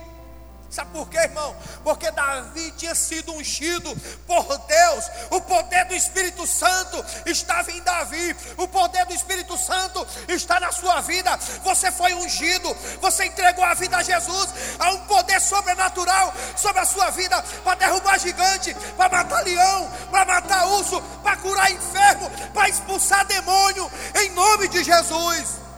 [0.70, 1.56] Sabe por quê, irmão?
[1.82, 3.92] Porque Davi tinha sido ungido
[4.24, 5.04] por Deus.
[5.30, 8.36] O poder do Espírito Santo estava em Davi.
[8.56, 11.36] O poder do Espírito Santo está na sua vida.
[11.64, 12.72] Você foi ungido.
[13.00, 14.48] Você entregou a vida a Jesus.
[14.78, 20.24] Há um poder sobrenatural sobre a sua vida para derrubar gigante, para matar leão, para
[20.24, 23.90] matar urso, para curar enfermo, para expulsar demônio.
[24.14, 25.69] Em nome de Jesus.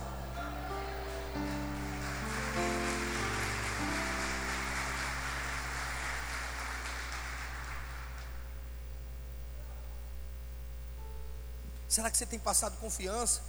[11.93, 13.43] Será que você tem passado confiança?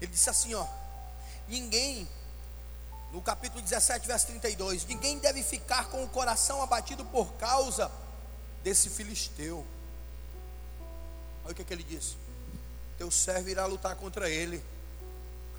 [0.00, 0.66] Ele disse assim, ó:
[1.46, 2.08] Ninguém
[3.12, 7.92] no capítulo 17, verso 32, ninguém deve ficar com o coração abatido por causa
[8.64, 9.66] desse filisteu.
[11.44, 12.16] Olha o que, é que ele disse:
[12.96, 14.64] Teu servo irá lutar contra ele.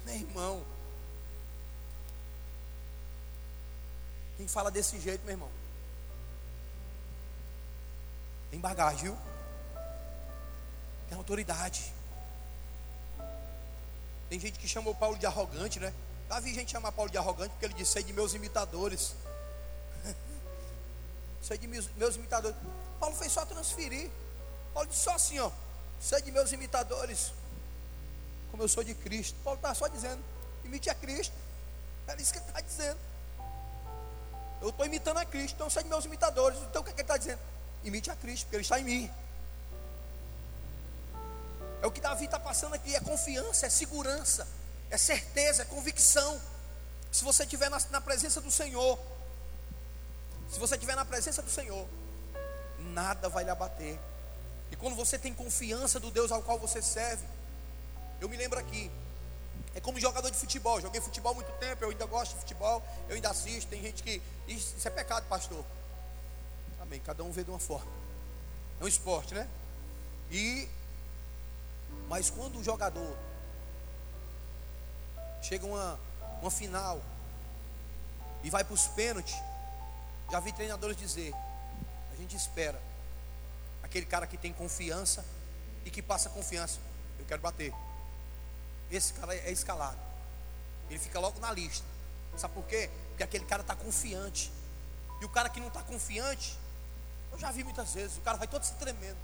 [0.03, 0.65] Meu irmão,
[4.35, 5.51] quem fala desse jeito, meu irmão,
[8.49, 9.26] tem bagagem, viu?
[11.09, 11.93] Tem autoridade.
[14.29, 15.93] Tem gente que chamou Paulo de arrogante, né?
[16.27, 19.15] Davi gente chamar Paulo de arrogante porque ele disse: Sei de meus imitadores.
[21.41, 22.57] Sei de meus, meus imitadores.
[22.99, 24.09] Paulo fez só transferir.
[24.73, 25.49] Paulo disse só assim: ó,
[25.99, 27.31] Sei de meus imitadores.
[28.51, 29.37] Como eu sou de Cristo.
[29.43, 30.21] Paulo está só dizendo:
[30.65, 31.33] Imite a Cristo.
[32.07, 32.99] É isso que ele está dizendo.
[34.61, 36.57] Eu estou imitando a Cristo, então sei de meus imitadores.
[36.69, 37.39] Então o que, é que ele está dizendo?
[37.83, 39.11] Imite a Cristo, porque ele está em mim.
[41.81, 44.47] É o que Davi está passando aqui: é confiança, é segurança,
[44.89, 46.39] é certeza, é convicção.
[47.11, 48.99] Se você estiver na, na presença do Senhor,
[50.49, 51.87] se você estiver na presença do Senhor,
[52.79, 53.99] nada vai lhe abater.
[54.71, 57.25] E quando você tem confiança do Deus ao qual você serve,
[58.19, 58.91] eu me lembro aqui,
[59.75, 60.81] é como jogador de futebol.
[60.81, 63.69] Joguei futebol há muito tempo, eu ainda gosto de futebol, eu ainda assisto.
[63.69, 64.21] Tem gente que.
[64.47, 65.63] Isso, isso é pecado, pastor.
[66.81, 66.99] Amém.
[66.99, 67.91] Cada um vê de uma forma.
[68.79, 69.47] É um esporte, né?
[70.31, 70.67] E
[72.07, 73.17] mas quando o jogador
[75.41, 75.99] chega uma,
[76.41, 77.01] uma final
[78.43, 79.35] e vai para os pênaltis,
[80.31, 81.33] já vi treinadores dizer:
[82.11, 82.79] a gente espera
[83.87, 85.23] Aquele cara que tem confiança
[85.85, 86.77] e que passa confiança.
[87.17, 87.73] Eu quero bater.
[88.91, 89.97] Esse cara é escalado.
[90.89, 91.85] Ele fica logo na lista.
[92.35, 92.89] Sabe por quê?
[93.09, 94.51] Porque aquele cara está confiante.
[95.21, 96.59] E o cara que não está confiante,
[97.31, 99.17] eu já vi muitas vezes, o cara vai todo se tremendo,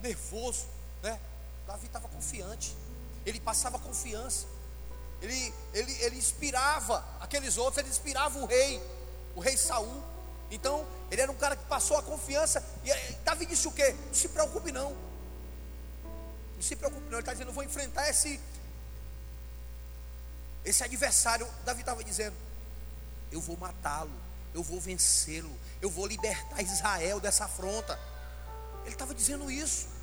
[0.00, 0.66] nervoso,
[1.02, 1.20] né?
[1.66, 2.76] Davi estava confiante,
[3.24, 4.46] ele passava confiança,
[5.22, 8.82] ele, ele, ele inspirava aqueles outros, ele inspirava o rei,
[9.34, 10.02] o rei Saul.
[10.50, 12.62] Então, ele era um cara que passou a confiança.
[12.84, 12.92] E
[13.24, 13.96] Davi disse o quê?
[14.06, 14.94] Não se preocupe não.
[16.54, 17.12] Não se preocupe não.
[17.12, 18.38] Ele está dizendo, eu vou enfrentar esse,
[20.64, 21.48] esse adversário.
[21.64, 22.36] Davi estava dizendo,
[23.32, 24.12] eu vou matá-lo,
[24.52, 25.50] eu vou vencê-lo,
[25.80, 27.98] eu vou libertar Israel dessa afronta.
[28.84, 29.93] Ele estava dizendo isso.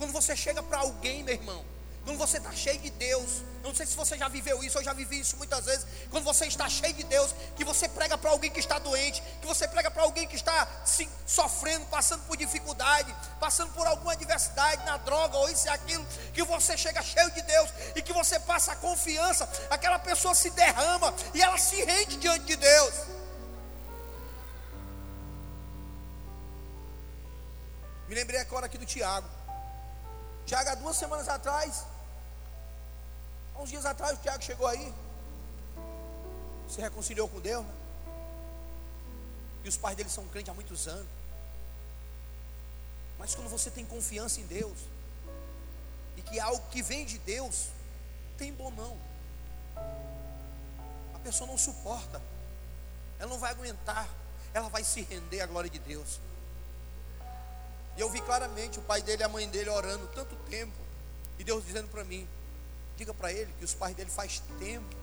[0.00, 1.62] Quando você chega para alguém, meu irmão,
[2.06, 4.82] quando você está cheio de Deus, eu não sei se você já viveu isso, eu
[4.82, 5.86] já vivi isso muitas vezes.
[6.10, 9.46] Quando você está cheio de Deus, que você prega para alguém que está doente, que
[9.46, 14.82] você prega para alguém que está sim, sofrendo, passando por dificuldade, passando por alguma adversidade
[14.86, 18.40] na droga ou isso e aquilo, que você chega cheio de Deus e que você
[18.40, 22.94] passa a confiança, aquela pessoa se derrama e ela se rende diante de Deus.
[28.08, 29.39] Me lembrei agora aqui do Tiago.
[30.50, 31.86] Tiago, há duas semanas atrás,
[33.54, 34.92] há uns dias atrás, o Tiago chegou aí,
[36.68, 37.72] se reconciliou com Deus, né?
[39.62, 41.06] e os pais dele são crentes há muitos anos.
[43.16, 44.76] Mas quando você tem confiança em Deus,
[46.16, 47.68] e que algo que vem de Deus,
[48.36, 48.98] tem bom não.
[51.14, 52.20] A pessoa não suporta,
[53.20, 54.08] ela não vai aguentar,
[54.52, 56.18] ela vai se render à glória de Deus.
[58.00, 60.72] E eu vi claramente o pai dele e a mãe dele orando tanto tempo.
[61.38, 62.26] E Deus dizendo para mim:
[62.96, 64.96] diga para ele que os pais dele faz tempo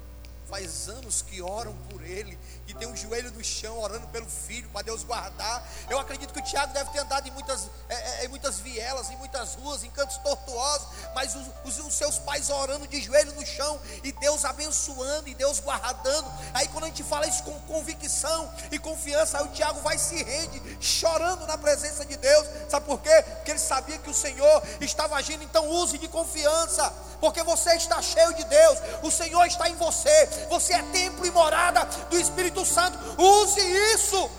[0.47, 4.67] faz anos que oram por ele, que tem um joelho no chão orando pelo filho,
[4.69, 5.67] para Deus guardar.
[5.89, 9.09] Eu acredito que o Tiago deve ter andado em muitas, é, é, em muitas vielas,
[9.09, 13.33] em muitas ruas, em cantos tortuosos, mas os, os, os, seus pais orando de joelho
[13.33, 16.31] no chão, e Deus abençoando, e Deus guardando.
[16.53, 20.23] Aí quando a gente fala isso com convicção e confiança, aí o Tiago vai se
[20.23, 22.47] rende, chorando na presença de Deus.
[22.69, 23.23] Sabe por quê?
[23.35, 26.89] Porque ele sabia que o Senhor estava agindo, então use de confiança,
[27.19, 31.31] porque você está cheio de Deus, o Senhor está em você você é templo e
[31.31, 32.97] morada do Espírito Santo.
[33.21, 33.59] Use
[33.93, 34.29] isso.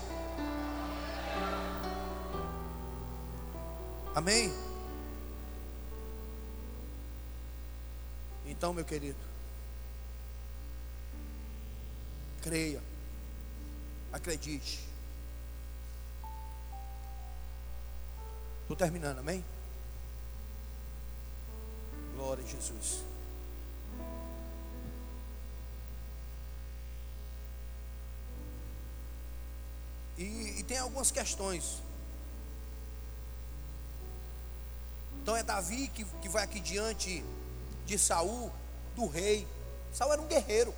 [4.15, 4.53] Amém?
[8.45, 9.19] Então, meu querido,
[12.41, 12.81] creia,
[14.11, 14.79] acredite.
[18.61, 19.45] Estou terminando, amém?
[22.15, 23.03] Glória a Jesus.
[30.69, 31.81] Tem algumas questões.
[35.19, 37.25] Então é Davi que, que vai aqui diante
[37.87, 38.51] de Saul,
[38.95, 39.47] do rei.
[39.91, 40.71] Saul era um guerreiro.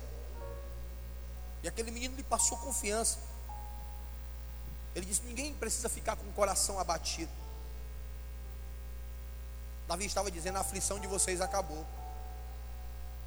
[1.62, 3.18] E aquele menino lhe passou confiança.
[4.94, 7.30] Ele disse: Ninguém precisa ficar com o coração abatido.
[9.86, 11.86] Davi estava dizendo: A aflição de vocês acabou.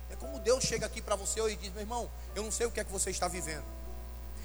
[0.10, 2.72] É como Deus chega aqui para você e diz: Meu irmão, eu não sei o
[2.72, 3.66] que é que você está vivendo.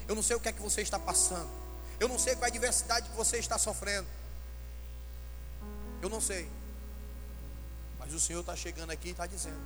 [0.07, 1.60] Eu não sei o que é que você está passando.
[2.01, 4.07] Eu não sei qual é a adversidade que você está sofrendo.
[6.01, 6.49] Eu não sei.
[7.99, 9.61] Mas o Senhor está chegando aqui e está dizendo: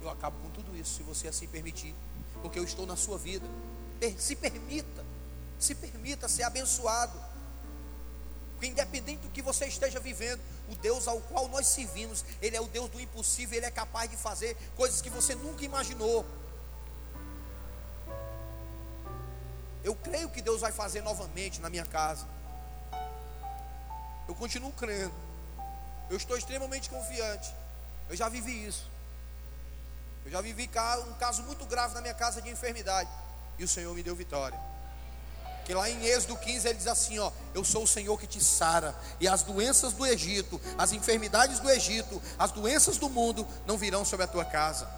[0.00, 1.94] Eu acabo com tudo isso, se você assim permitir,
[2.40, 3.46] porque eu estou na sua vida.
[4.16, 5.04] Se permita,
[5.58, 7.20] se permita ser abençoado.
[8.52, 12.60] Porque independente do que você esteja vivendo, o Deus ao qual nós servimos, Ele é
[12.62, 16.24] o Deus do impossível, Ele é capaz de fazer coisas que você nunca imaginou.
[19.84, 22.26] Eu creio que Deus vai fazer novamente na minha casa.
[24.28, 25.14] Eu continuo crendo.
[26.08, 27.52] Eu estou extremamente confiante.
[28.08, 28.90] Eu já vivi isso.
[30.24, 30.70] Eu já vivi
[31.08, 33.10] um caso muito grave na minha casa de enfermidade.
[33.58, 34.58] E o Senhor me deu vitória.
[35.64, 38.42] Que lá em Êxodo 15 ele diz assim: Ó, eu sou o Senhor que te
[38.42, 43.78] sara, e as doenças do Egito, as enfermidades do Egito, as doenças do mundo não
[43.78, 44.88] virão sobre a tua casa.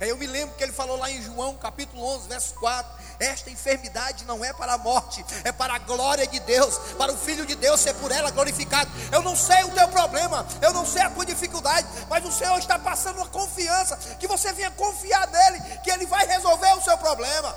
[0.00, 3.50] Aí eu me lembro que ele falou lá em João capítulo 11, verso 4: Esta
[3.50, 7.46] enfermidade não é para a morte, é para a glória de Deus, para o Filho
[7.46, 8.90] de Deus ser por ela glorificado.
[9.12, 12.58] Eu não sei o teu problema, eu não sei a tua dificuldade, mas o Senhor
[12.58, 16.98] está passando uma confiança, que você venha confiar nele, que ele vai resolver o seu
[16.98, 17.54] problema.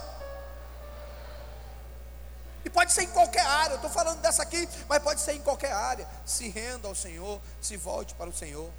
[2.64, 5.42] E pode ser em qualquer área, eu estou falando dessa aqui, mas pode ser em
[5.42, 6.08] qualquer área.
[6.26, 8.70] Se renda ao Senhor, se volte para o Senhor.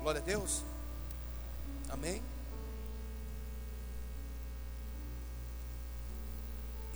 [0.00, 0.62] Glória a Deus.
[1.88, 2.22] Amém.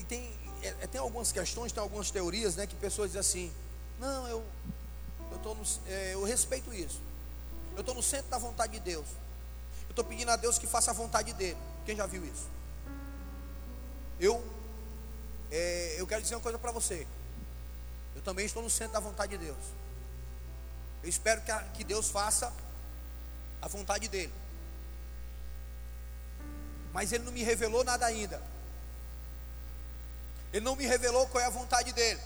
[0.04, 0.30] e tem,
[0.62, 3.52] é, é, tem algumas questões, tem algumas teorias, né, que pessoas dizem assim:
[3.98, 4.44] não, eu,
[5.32, 7.00] eu, tô no, é, eu respeito isso.
[7.74, 9.06] Eu estou no centro da vontade de Deus.
[9.84, 11.56] Eu estou pedindo a Deus que faça a vontade dele.
[11.84, 12.46] Quem já viu isso?
[14.20, 14.44] Eu,
[15.50, 17.06] é, eu quero dizer uma coisa para você.
[18.14, 19.58] Eu também estou no centro da vontade de Deus.
[21.02, 22.52] Eu espero que, a, que Deus faça
[23.64, 24.32] a vontade dele.
[26.92, 28.40] Mas ele não me revelou nada ainda.
[30.52, 32.20] Ele não me revelou qual é a vontade dele.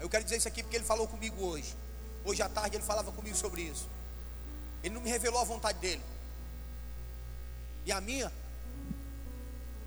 [0.00, 1.76] Eu quero dizer isso aqui porque ele falou comigo hoje.
[2.24, 3.88] Hoje à tarde ele falava comigo sobre isso.
[4.82, 6.02] Ele não me revelou a vontade dele.
[7.86, 8.32] E a minha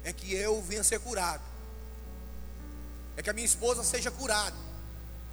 [0.05, 1.43] é que eu venha ser curado.
[3.17, 4.55] É que a minha esposa seja curada.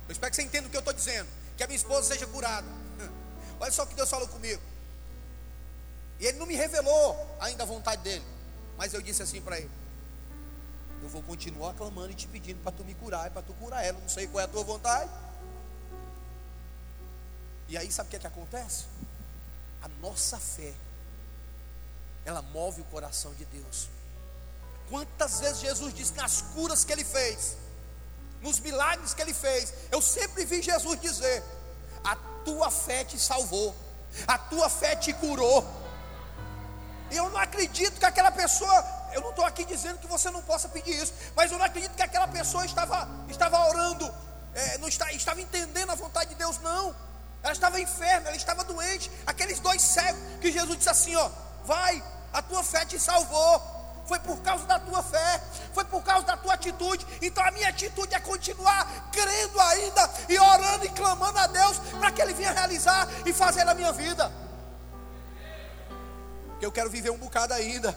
[0.09, 1.29] Eu espero que você entenda o que eu estou dizendo.
[1.57, 2.82] Que a minha esposa seja curada.
[3.63, 4.61] Olha só o que Deus falou comigo.
[6.19, 8.25] E ele não me revelou ainda a vontade dele.
[8.77, 9.71] Mas eu disse assim para ele:
[11.01, 14.01] eu vou continuar clamando e te pedindo para tu me curar, para tu curar ela.
[14.01, 15.09] Não sei qual é a tua vontade.
[17.69, 18.87] E aí sabe o que é que acontece?
[19.81, 20.75] A nossa fé,
[22.25, 23.89] ela move o coração de Deus.
[24.91, 27.57] Quantas vezes Jesus diz que nas curas que ele fez,
[28.41, 31.45] nos milagres que ele fez, eu sempre vi Jesus dizer:
[32.45, 33.75] tua fé te salvou,
[34.27, 35.65] a tua fé te curou.
[37.11, 40.69] Eu não acredito que aquela pessoa eu não estou aqui dizendo que você não possa
[40.69, 44.13] pedir isso, mas eu não acredito que aquela pessoa estava, estava orando,
[44.55, 46.95] é, não está, estava entendendo a vontade de Deus, não.
[47.43, 49.11] Ela estava enferma, ela estava doente.
[49.27, 51.29] Aqueles dois cegos que Jesus disse assim: ó,
[51.65, 53.82] vai, a tua fé te salvou.
[54.07, 55.43] Foi por causa da tua fé,
[55.73, 57.07] foi por causa da tua atitude.
[57.21, 62.11] Então a minha atitude é continuar crendo ainda e orando e clamando a Deus para
[62.11, 64.31] que Ele venha realizar e fazer na minha vida.
[66.61, 67.97] Eu quero viver um bocado ainda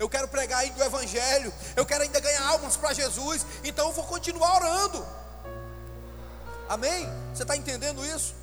[0.00, 3.92] eu quero pregar ainda o Evangelho, eu quero ainda ganhar almas para Jesus, então eu
[3.92, 5.06] vou continuar orando.
[6.66, 7.06] Amém?
[7.34, 8.34] Você está entendendo isso?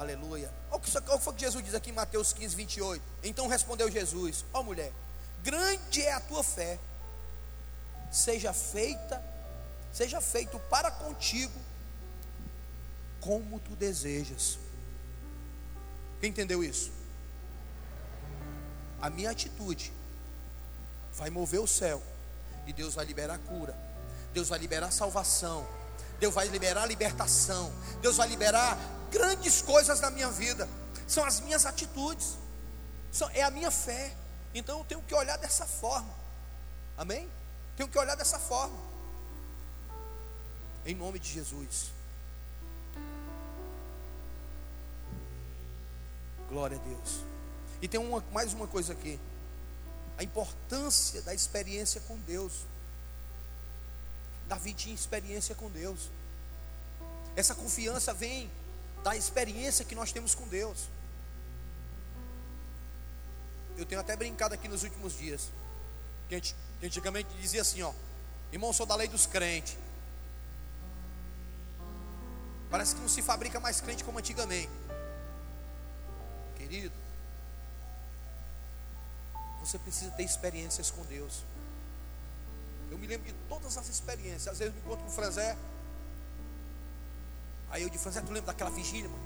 [0.00, 0.50] Aleluia.
[0.70, 3.02] Olha o que foi que Jesus diz aqui em Mateus 15, 28.
[3.22, 4.92] Então respondeu Jesus: Ó oh, mulher,
[5.42, 6.78] grande é a tua fé,
[8.10, 9.22] seja feita,
[9.92, 11.60] seja feito para contigo
[13.20, 14.58] como tu desejas.
[16.20, 17.00] Quem entendeu isso?
[19.00, 19.92] a minha atitude
[21.12, 22.02] vai mover o céu
[22.66, 23.74] e Deus vai liberar cura,
[24.32, 25.66] Deus vai liberar salvação,
[26.18, 27.72] Deus vai liberar libertação,
[28.02, 28.78] Deus vai liberar
[29.10, 30.68] grandes coisas na minha vida.
[31.06, 32.38] São as minhas atitudes,
[33.32, 34.14] é a minha fé.
[34.54, 36.14] Então eu tenho que olhar dessa forma.
[36.96, 37.28] Amém?
[37.76, 38.76] Tenho que olhar dessa forma.
[40.84, 41.90] Em nome de Jesus.
[46.48, 47.24] Glória a Deus.
[47.80, 49.18] E tem uma, mais uma coisa aqui:
[50.18, 52.66] a importância da experiência com Deus.
[54.48, 56.10] Davi tinha experiência com Deus.
[57.36, 58.50] Essa confiança vem
[59.02, 60.88] da experiência que nós temos com Deus.
[63.76, 65.50] Eu tenho até brincado aqui nos últimos dias.
[66.28, 67.92] Que, que antigamente dizia assim, ó,
[68.52, 69.76] irmão, sou da lei dos crentes.
[72.70, 74.70] Parece que não se fabrica mais crente como antigamente.
[76.56, 76.92] Querido,
[79.60, 81.42] você precisa ter experiências com Deus.
[82.90, 84.48] Eu me lembro de todas as experiências.
[84.48, 85.56] Às vezes eu me encontro com o Franzé.
[87.70, 89.22] Aí eu digo, Franzé, tu lembra daquela vigília, mano?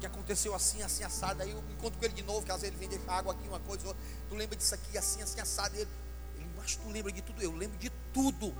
[0.00, 1.42] Que aconteceu assim, assim, assado.
[1.42, 3.48] Aí eu encontro com ele de novo, que às vezes ele vem deixar água aqui,
[3.48, 4.02] uma coisa, outra.
[4.28, 5.74] Tu lembra disso aqui, assim, assim, assado.
[5.76, 5.88] Ele,
[6.36, 7.42] ele, mas tu lembra de tudo?
[7.42, 8.54] Eu lembro de tudo.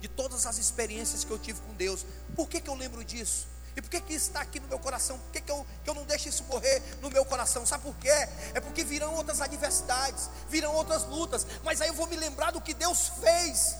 [0.00, 2.06] De todas as experiências que eu tive com Deus.
[2.34, 3.46] Por que, que eu lembro disso?
[3.76, 5.18] E por que, que está aqui no meu coração?
[5.18, 7.64] Por que, que, eu, que eu não deixo isso morrer no meu coração?
[7.64, 8.10] Sabe por quê?
[8.54, 12.60] É porque virão outras adversidades, virão outras lutas, mas aí eu vou me lembrar do
[12.60, 13.76] que Deus fez,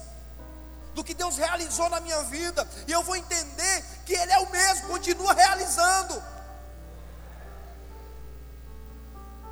[0.95, 4.51] do que Deus realizou na minha vida, e eu vou entender que Ele é o
[4.51, 6.23] mesmo, continua realizando.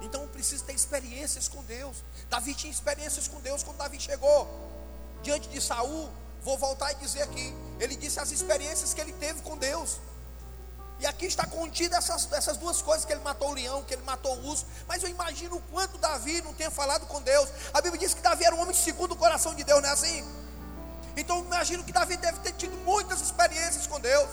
[0.01, 2.05] Então eu preciso ter experiências com Deus.
[2.31, 4.49] Davi tinha experiências com Deus quando Davi chegou
[5.23, 6.09] diante de Saul.
[6.43, 7.55] Vou voltar e dizer aqui.
[7.81, 9.99] Ele disse as experiências que ele teve com Deus.
[11.01, 14.03] E aqui está contida essas, essas duas coisas: que ele matou o leão, que ele
[14.03, 14.67] matou o urso.
[14.87, 17.49] Mas eu imagino o quanto Davi não tenha falado com Deus.
[17.75, 19.93] A Bíblia diz que Davi era um homem segundo o coração de Deus, não é
[19.93, 20.25] assim?
[21.19, 24.29] Então imagino que Davi deve ter tido muitas experiências com Deus.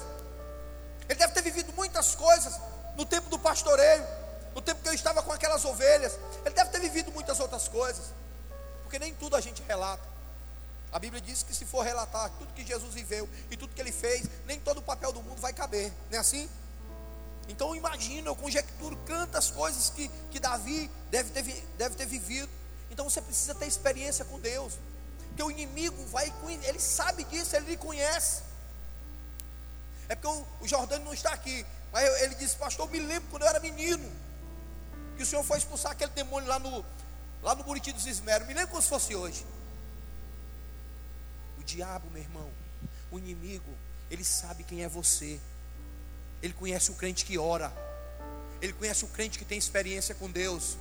[1.10, 2.60] Ele deve ter vivido muitas coisas
[2.96, 4.06] no tempo do pastoreio,
[4.54, 6.14] no tempo que eu estava com aquelas ovelhas.
[6.46, 8.06] Ele deve ter vivido muitas outras coisas,
[8.84, 10.04] porque nem tudo a gente relata.
[10.92, 13.92] A Bíblia diz que se for relatar tudo que Jesus viveu e tudo que ele
[13.92, 16.48] fez, nem todo o papel do mundo vai caber, não é assim?
[17.50, 21.44] Então eu imagino, eu conjecturo tantas coisas que, que Davi deve ter,
[21.78, 22.50] deve ter vivido.
[22.92, 24.76] Então você precisa ter experiência com Deus.
[25.44, 26.34] O inimigo vai,
[26.64, 28.42] ele sabe disso, ele lhe conhece.
[30.08, 31.66] É porque o, o Jordânia não está aqui.
[31.92, 34.12] Mas ele disse, pastor, eu me lembro quando eu era menino.
[35.16, 36.86] Que o Senhor foi expulsar aquele demônio lá no,
[37.42, 38.48] lá no Buriti dos Esmeros.
[38.48, 39.46] Me lembro como se fosse hoje.
[41.58, 42.50] O diabo, meu irmão,
[43.12, 43.74] o inimigo,
[44.12, 45.40] ele sabe quem é você.
[46.42, 47.74] Ele conhece o crente que ora.
[48.62, 50.78] Ele conhece o crente que tem experiência com Deus.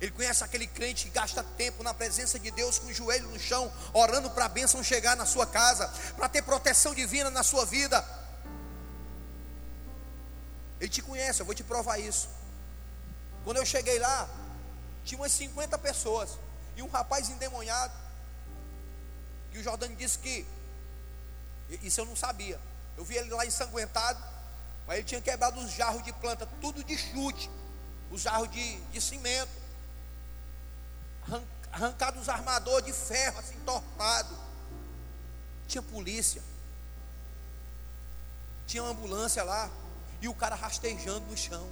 [0.00, 3.38] Ele conhece aquele crente que gasta tempo na presença de Deus com o joelho no
[3.38, 7.66] chão, orando para a bênção chegar na sua casa, para ter proteção divina na sua
[7.66, 8.02] vida.
[10.80, 12.30] Ele te conhece, eu vou te provar isso.
[13.44, 14.26] Quando eu cheguei lá,
[15.04, 16.30] tinha umas 50 pessoas
[16.76, 17.92] e um rapaz endemoniado.
[19.52, 20.46] E o Jordão disse que
[21.82, 22.58] isso eu não sabia.
[22.96, 24.22] Eu vi ele lá ensanguentado,
[24.86, 27.50] mas ele tinha quebrado os jarros de planta, tudo de chute,
[28.10, 29.59] os jarros de, de cimento,
[31.72, 34.36] arrancado os armadores de ferro, assim, entortado.
[35.66, 36.42] Tinha polícia,
[38.66, 39.70] tinha uma ambulância lá,
[40.20, 41.68] e o cara rastejando no chão.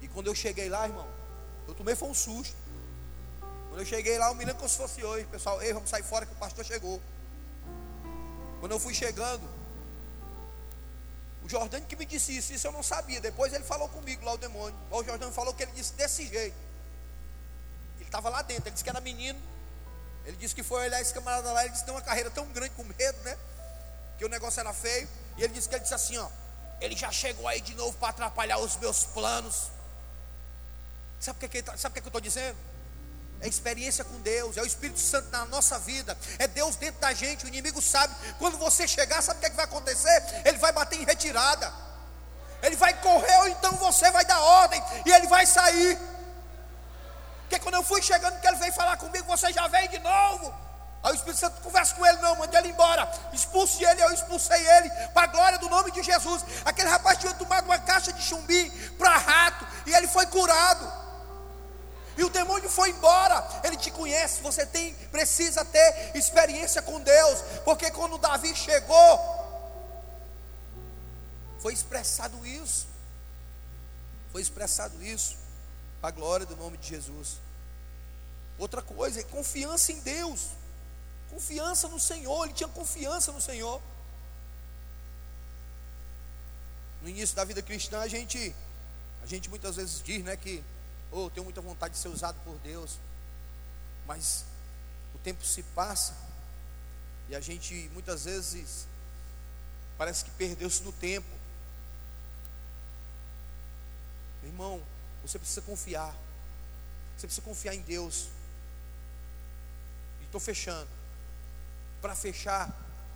[0.00, 1.06] E quando eu cheguei lá, irmão,
[1.66, 2.56] eu tomei foi um susto.
[3.68, 6.02] Quando eu cheguei lá, eu me lembro como se fosse hoje, pessoal, ei, vamos sair
[6.02, 7.02] fora que o pastor chegou.
[8.60, 9.46] Quando eu fui chegando,
[11.44, 13.20] o Jordão que me disse isso, isso eu não sabia.
[13.20, 14.76] Depois ele falou comigo lá, o demônio.
[14.90, 16.65] O Jordão falou que ele disse desse jeito.
[18.06, 19.38] Estava lá dentro, ele disse que era menino.
[20.24, 22.46] Ele disse que foi olhar esse camarada lá, ele disse que tem uma carreira tão
[22.46, 23.36] grande com medo, né?
[24.18, 25.08] Que o negócio era feio.
[25.36, 26.28] E ele disse que ele disse assim, ó.
[26.80, 29.70] Ele já chegou aí de novo para atrapalhar os meus planos.
[31.20, 32.56] Sabe o que, tá, sabe o que eu estou dizendo?
[33.40, 37.12] É experiência com Deus, é o Espírito Santo na nossa vida, é Deus dentro da
[37.12, 37.44] gente.
[37.44, 40.42] O inimigo sabe, quando você chegar, sabe o que, é que vai acontecer?
[40.44, 41.72] Ele vai bater em retirada,
[42.62, 45.98] ele vai correr, ou então você vai dar ordem e ele vai sair.
[47.48, 50.52] Porque quando eu fui chegando, que ele veio falar comigo, você já veio de novo.
[51.02, 53.08] Aí o Espírito Santo conversa com ele, não, mande ele embora.
[53.32, 56.44] Expulse ele, eu expulsei ele, para a glória do nome de Jesus.
[56.64, 58.68] Aquele rapaz tinha tomado uma caixa de chumbim
[58.98, 60.92] para rato, e ele foi curado.
[62.16, 63.46] E o demônio foi embora.
[63.62, 67.40] Ele te conhece, você tem, precisa ter experiência com Deus.
[67.64, 69.20] Porque quando Davi chegou,
[71.60, 72.88] foi expressado isso.
[74.32, 75.45] Foi expressado isso.
[76.06, 77.38] Para a glória do nome de Jesus.
[78.58, 80.50] Outra coisa é confiança em Deus.
[81.28, 83.82] Confiança no Senhor, ele tinha confiança no Senhor.
[87.02, 88.54] No início da vida cristã, a gente,
[89.20, 90.62] a gente muitas vezes diz, né, que,
[91.10, 93.00] oh, tenho muita vontade de ser usado por Deus,
[94.06, 94.44] mas
[95.12, 96.14] o tempo se passa
[97.28, 98.86] e a gente muitas vezes
[99.98, 101.26] parece que perdeu-se no tempo.
[104.44, 104.80] Irmão,
[105.22, 106.14] você precisa confiar.
[107.16, 108.28] Você precisa confiar em Deus.
[110.20, 110.88] E estou fechando
[112.00, 112.68] para fechar,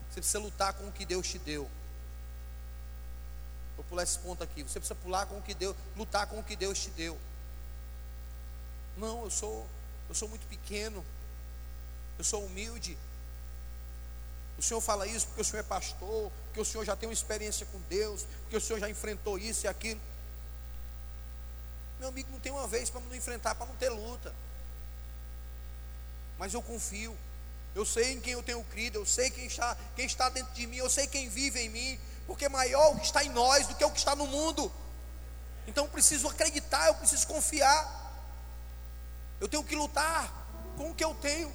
[0.09, 1.71] você precisa lutar com o que Deus te deu.
[3.77, 4.63] Vou pular esse ponto aqui.
[4.63, 7.19] Você precisa pular com o que Deus, lutar com o que Deus te deu.
[8.97, 9.67] Não, eu sou,
[10.09, 11.05] eu sou muito pequeno.
[12.19, 12.99] Eu sou humilde.
[14.59, 17.15] O Senhor fala isso porque o Senhor é pastor, porque o Senhor já tem uma
[17.15, 20.01] experiência com Deus, porque o Senhor já enfrentou isso e aquilo.
[22.01, 24.35] Meu amigo, não tem uma vez para não enfrentar, para não ter luta.
[26.39, 27.15] Mas eu confio.
[27.75, 30.67] Eu sei em quem eu tenho crido, eu sei quem está, quem está dentro de
[30.67, 33.75] mim, eu sei quem vive em mim, porque maior o que está em nós do
[33.75, 34.73] que o que está no mundo.
[35.69, 38.01] Então eu preciso acreditar, eu preciso confiar.
[39.39, 40.33] Eu tenho que lutar
[40.79, 41.53] com o que eu tenho.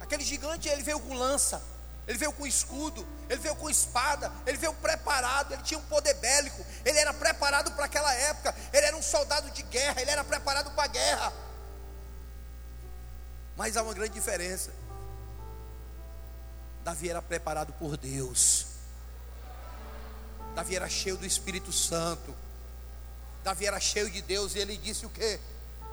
[0.00, 1.62] Aquele gigante, ele veio com lança,
[2.06, 6.14] ele veio com escudo, ele veio com espada, ele veio preparado, ele tinha um poder
[6.14, 10.22] bélico, ele era preparado para aquela época, ele era um soldado de guerra, ele era
[10.22, 11.32] preparado para a guerra.
[13.56, 14.70] Mas há uma grande diferença.
[16.82, 18.66] Davi era preparado por Deus.
[20.54, 22.36] Davi era cheio do Espírito Santo.
[23.42, 25.40] Davi era cheio de Deus e ele disse o que?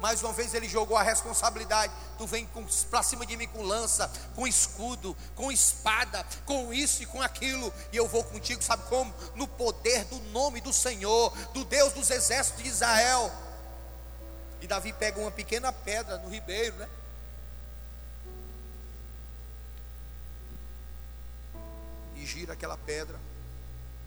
[0.01, 1.93] Mais uma vez ele jogou a responsabilidade.
[2.17, 2.49] Tu vem
[2.89, 7.71] para cima de mim com lança, com escudo, com espada, com isso e com aquilo,
[7.93, 9.13] e eu vou contigo, sabe como?
[9.35, 13.31] No poder do nome do Senhor, do Deus dos exércitos de Israel.
[14.59, 16.89] E Davi pega uma pequena pedra no ribeiro, né?
[22.21, 23.19] e gira aquela pedra.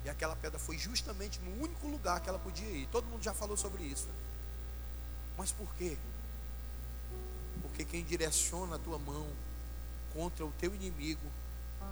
[0.05, 2.87] E aquela pedra foi justamente no único lugar que ela podia ir.
[2.89, 4.07] Todo mundo já falou sobre isso.
[4.07, 4.15] Né?
[5.37, 5.97] Mas por quê?
[7.63, 9.27] Porque quem direciona a tua mão
[10.13, 11.27] contra o teu inimigo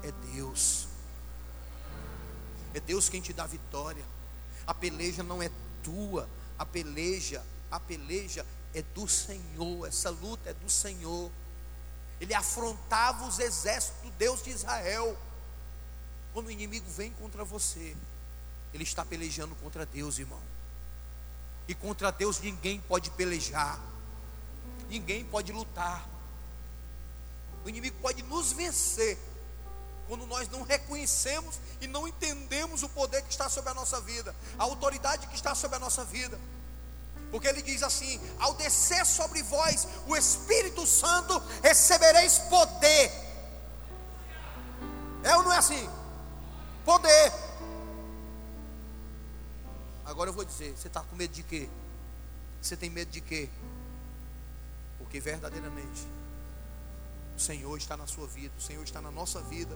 [0.02, 0.86] é Deus.
[2.74, 4.04] É Deus quem te dá vitória.
[4.66, 5.50] A peleja não é
[5.82, 6.28] tua,
[6.58, 11.30] a peleja, a peleja é do Senhor, essa luta é do Senhor.
[12.20, 15.18] Ele afrontava os exércitos do Deus de Israel.
[16.32, 17.96] Quando o inimigo vem contra você,
[18.72, 20.40] ele está pelejando contra Deus, irmão.
[21.72, 23.80] E contra Deus ninguém pode pelejar,
[24.90, 26.06] ninguém pode lutar.
[27.64, 29.18] O inimigo pode nos vencer
[30.06, 34.36] quando nós não reconhecemos e não entendemos o poder que está sobre a nossa vida,
[34.58, 36.38] a autoridade que está sobre a nossa vida.
[37.30, 43.10] Porque ele diz assim: ao descer sobre vós o Espírito Santo, recebereis poder.
[45.22, 45.88] É ou não é assim?
[46.84, 47.32] Poder.
[50.12, 51.70] Agora eu vou dizer: você está com medo de quê?
[52.60, 53.48] Você tem medo de quê?
[54.98, 56.06] Porque verdadeiramente
[57.34, 59.74] o Senhor está na sua vida, o Senhor está na nossa vida,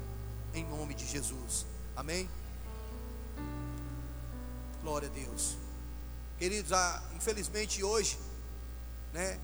[0.52, 1.64] em nome de Jesus.
[1.96, 2.28] Amém?
[4.82, 5.56] Glória a Deus.
[6.38, 8.18] Queridos, ah, infelizmente hoje,
[9.14, 9.40] né,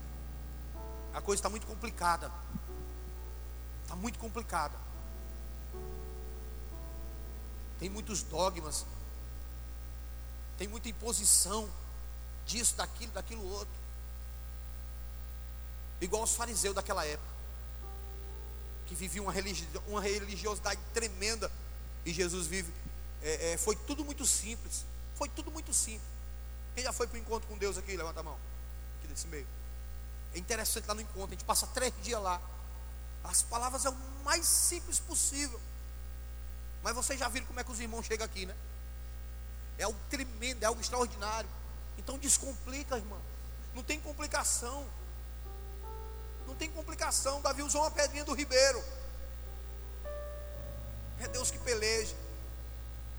[1.11, 2.31] a coisa está muito complicada.
[3.81, 4.77] Está muito complicada.
[7.79, 8.85] Tem muitos dogmas,
[10.57, 11.69] tem muita imposição
[12.45, 13.73] disso, daquilo, daquilo outro.
[16.01, 17.33] Igual os fariseus daquela época,
[18.85, 19.33] que viviam uma,
[19.87, 21.51] uma religiosidade tremenda,
[22.05, 22.73] e Jesus vive.
[23.21, 24.85] É, é, foi tudo muito simples.
[25.15, 26.03] Foi tudo muito simples.
[26.75, 27.95] Quem já foi para o encontro com Deus aqui?
[27.95, 28.37] Levanta a mão.
[28.97, 29.47] Aqui desse meio.
[30.33, 31.27] É interessante lá no encontro.
[31.27, 32.41] A gente passa três dias lá.
[33.23, 35.59] As palavras é o mais simples possível.
[36.81, 38.55] Mas vocês já viram como é que os irmãos chegam aqui, né?
[39.77, 41.49] É algo tremendo, é algo extraordinário.
[41.97, 43.19] Então descomplica, irmão.
[43.73, 44.85] Não tem complicação.
[46.45, 47.41] Não tem complicação.
[47.41, 48.83] Davi usou uma pedrinha do ribeiro.
[51.19, 52.15] É Deus que peleja.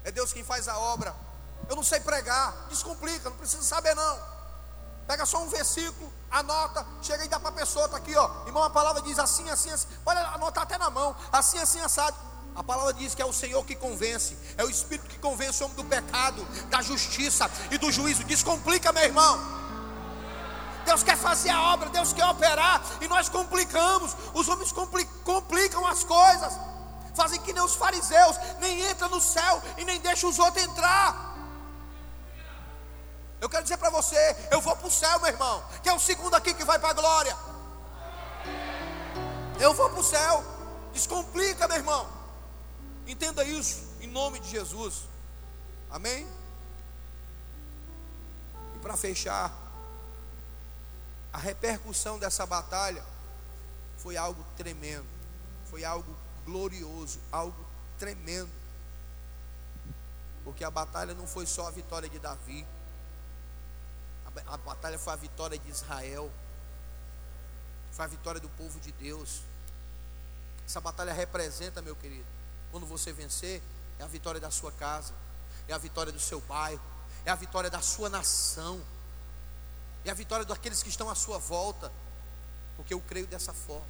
[0.05, 1.15] É Deus quem faz a obra.
[1.69, 4.35] Eu não sei pregar, descomplica, não precisa saber não.
[5.07, 8.47] Pega só um versículo, anota, chega e dá para a pessoa, está aqui, ó.
[8.47, 9.87] Irmão, a palavra diz assim, assim, assim.
[10.05, 12.17] Pode anotar até na mão, assim, assim, assado.
[12.55, 15.67] A palavra diz que é o Senhor que convence, é o Espírito que convence o
[15.67, 18.23] homem do pecado, da justiça e do juízo.
[18.25, 19.41] Descomplica, meu irmão.
[20.85, 24.15] Deus quer fazer a obra, Deus quer operar, e nós complicamos.
[24.35, 26.53] Os homens complicam as coisas,
[27.15, 31.35] fazem que nem os fariseus, nem entra no céu e nem deixa os outros entrar.
[33.41, 35.99] Eu quero dizer para você, eu vou para o céu, meu irmão, que é o
[35.99, 37.37] segundo aqui que vai para a glória.
[39.59, 40.45] Eu vou para o céu.
[40.93, 42.24] Descomplica, meu irmão.
[43.07, 45.05] Entenda isso em nome de Jesus.
[45.91, 46.27] Amém?
[48.75, 49.53] E para fechar,
[51.33, 53.05] a repercussão dessa batalha
[53.99, 55.07] foi algo tremendo,
[55.71, 57.65] foi algo glorioso, algo
[57.99, 58.51] tremendo.
[60.45, 62.67] Porque a batalha não foi só a vitória de Davi,
[64.47, 66.31] a batalha foi a vitória de Israel,
[67.93, 69.43] foi a vitória do povo de Deus.
[70.67, 72.27] Essa batalha representa, meu querido,
[72.75, 73.63] quando você vencer,
[74.01, 75.15] é a vitória da sua casa,
[75.69, 76.83] é a vitória do seu bairro,
[77.25, 78.83] é a vitória da sua nação,
[80.05, 81.93] é a vitória daqueles que estão à sua volta,
[82.77, 83.87] porque eu creio dessa forma.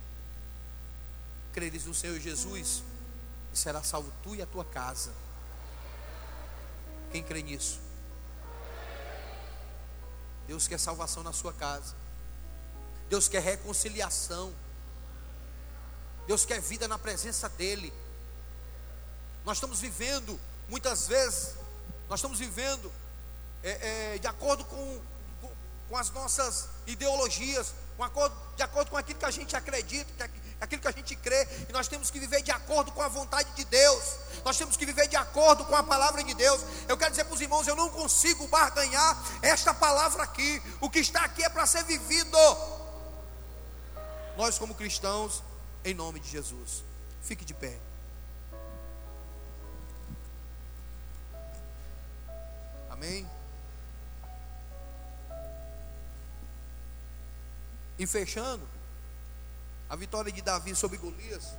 [1.54, 2.82] Creres no Senhor Jesus,
[3.54, 5.14] e será salvo tu e a tua casa.
[7.10, 7.80] Quem crê nisso?
[10.46, 11.94] Deus quer salvação na sua casa.
[13.08, 14.52] Deus quer reconciliação.
[16.26, 18.03] Deus quer vida na presença dEle.
[19.44, 21.54] Nós estamos vivendo, muitas vezes,
[22.08, 22.90] nós estamos vivendo
[23.62, 25.00] é, é, de acordo com,
[25.88, 30.30] com, as nossas ideologias, com acordo, de acordo com aquilo que a gente acredita,
[30.60, 33.50] aquilo que a gente crê, e nós temos que viver de acordo com a vontade
[33.52, 36.62] de Deus, nós temos que viver de acordo com a palavra de Deus.
[36.88, 41.00] Eu quero dizer para os irmãos: eu não consigo barganhar esta palavra aqui, o que
[41.00, 42.38] está aqui é para ser vivido.
[44.38, 45.42] Nós, como cristãos,
[45.84, 46.82] em nome de Jesus,
[47.22, 47.78] fique de pé.
[52.94, 53.28] Amém.
[57.98, 58.68] E fechando,
[59.90, 61.54] a vitória de Davi sobre Golias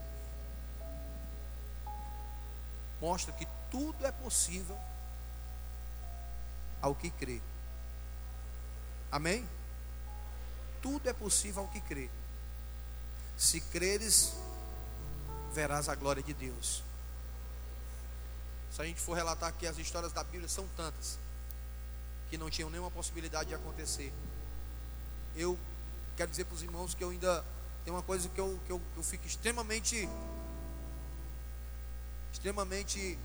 [3.02, 4.80] mostra que tudo é possível
[6.82, 7.42] ao que crê.
[9.12, 9.46] Amém?
[10.82, 12.10] Tudo é possível ao que crê.
[13.36, 14.34] Se creres,
[15.52, 16.82] verás a glória de Deus.
[18.72, 21.25] Se a gente for relatar aqui as histórias da Bíblia, são tantas
[22.36, 24.12] que não tinham nenhuma possibilidade de acontecer.
[25.38, 25.58] Eu
[26.18, 27.46] quero dizer para os irmãos que eu ainda
[27.86, 30.10] tem uma coisa que eu, que eu, que eu fico extremamente,
[32.34, 33.18] extremamente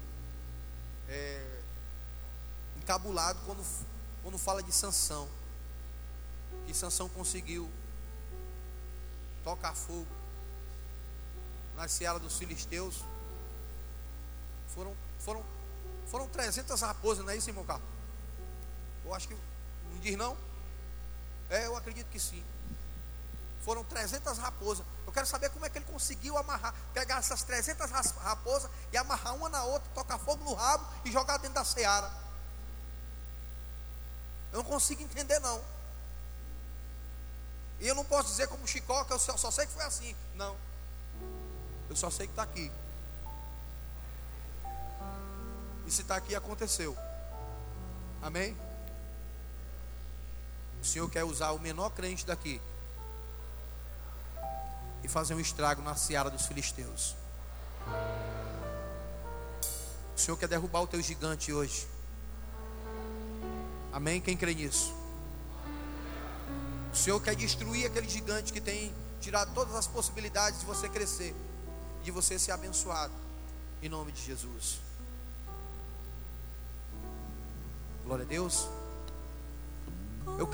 [1.08, 1.60] é,
[2.76, 3.66] encabulado quando,
[4.22, 5.28] quando fala de sanção.
[6.66, 7.68] Que Sansão conseguiu
[9.42, 10.06] tocar fogo
[11.74, 13.04] na seara dos filisteus.
[14.68, 15.44] Foram, foram,
[16.06, 17.99] foram 300 raposas, não é isso, irmão Carlos?
[19.04, 20.36] Eu acho que não diz não?
[21.48, 22.44] É, eu acredito que sim.
[23.62, 24.86] Foram 300 raposas.
[25.06, 29.34] Eu quero saber como é que ele conseguiu amarrar, pegar essas 300 raposas e amarrar
[29.34, 32.10] uma na outra, tocar fogo no rabo e jogar dentro da seara.
[34.52, 35.62] Eu não consigo entender não.
[37.80, 40.14] E eu não posso dizer como Chicó, que eu só, só sei que foi assim.
[40.34, 40.56] Não.
[41.88, 42.70] Eu só sei que está aqui.
[45.86, 46.96] E se está aqui, aconteceu.
[48.22, 48.56] Amém?
[50.82, 52.60] O Senhor quer usar o menor crente daqui
[55.02, 57.14] e fazer um estrago na seara dos filisteus.
[60.16, 61.86] O Senhor quer derrubar o teu gigante hoje.
[63.92, 64.20] Amém?
[64.20, 64.94] Quem crê nisso?
[66.92, 71.34] O Senhor quer destruir aquele gigante que tem tirado todas as possibilidades de você crescer,
[72.02, 73.12] de você ser abençoado.
[73.82, 74.80] Em nome de Jesus.
[78.04, 78.68] Glória a Deus.
[80.38, 80.48] Eu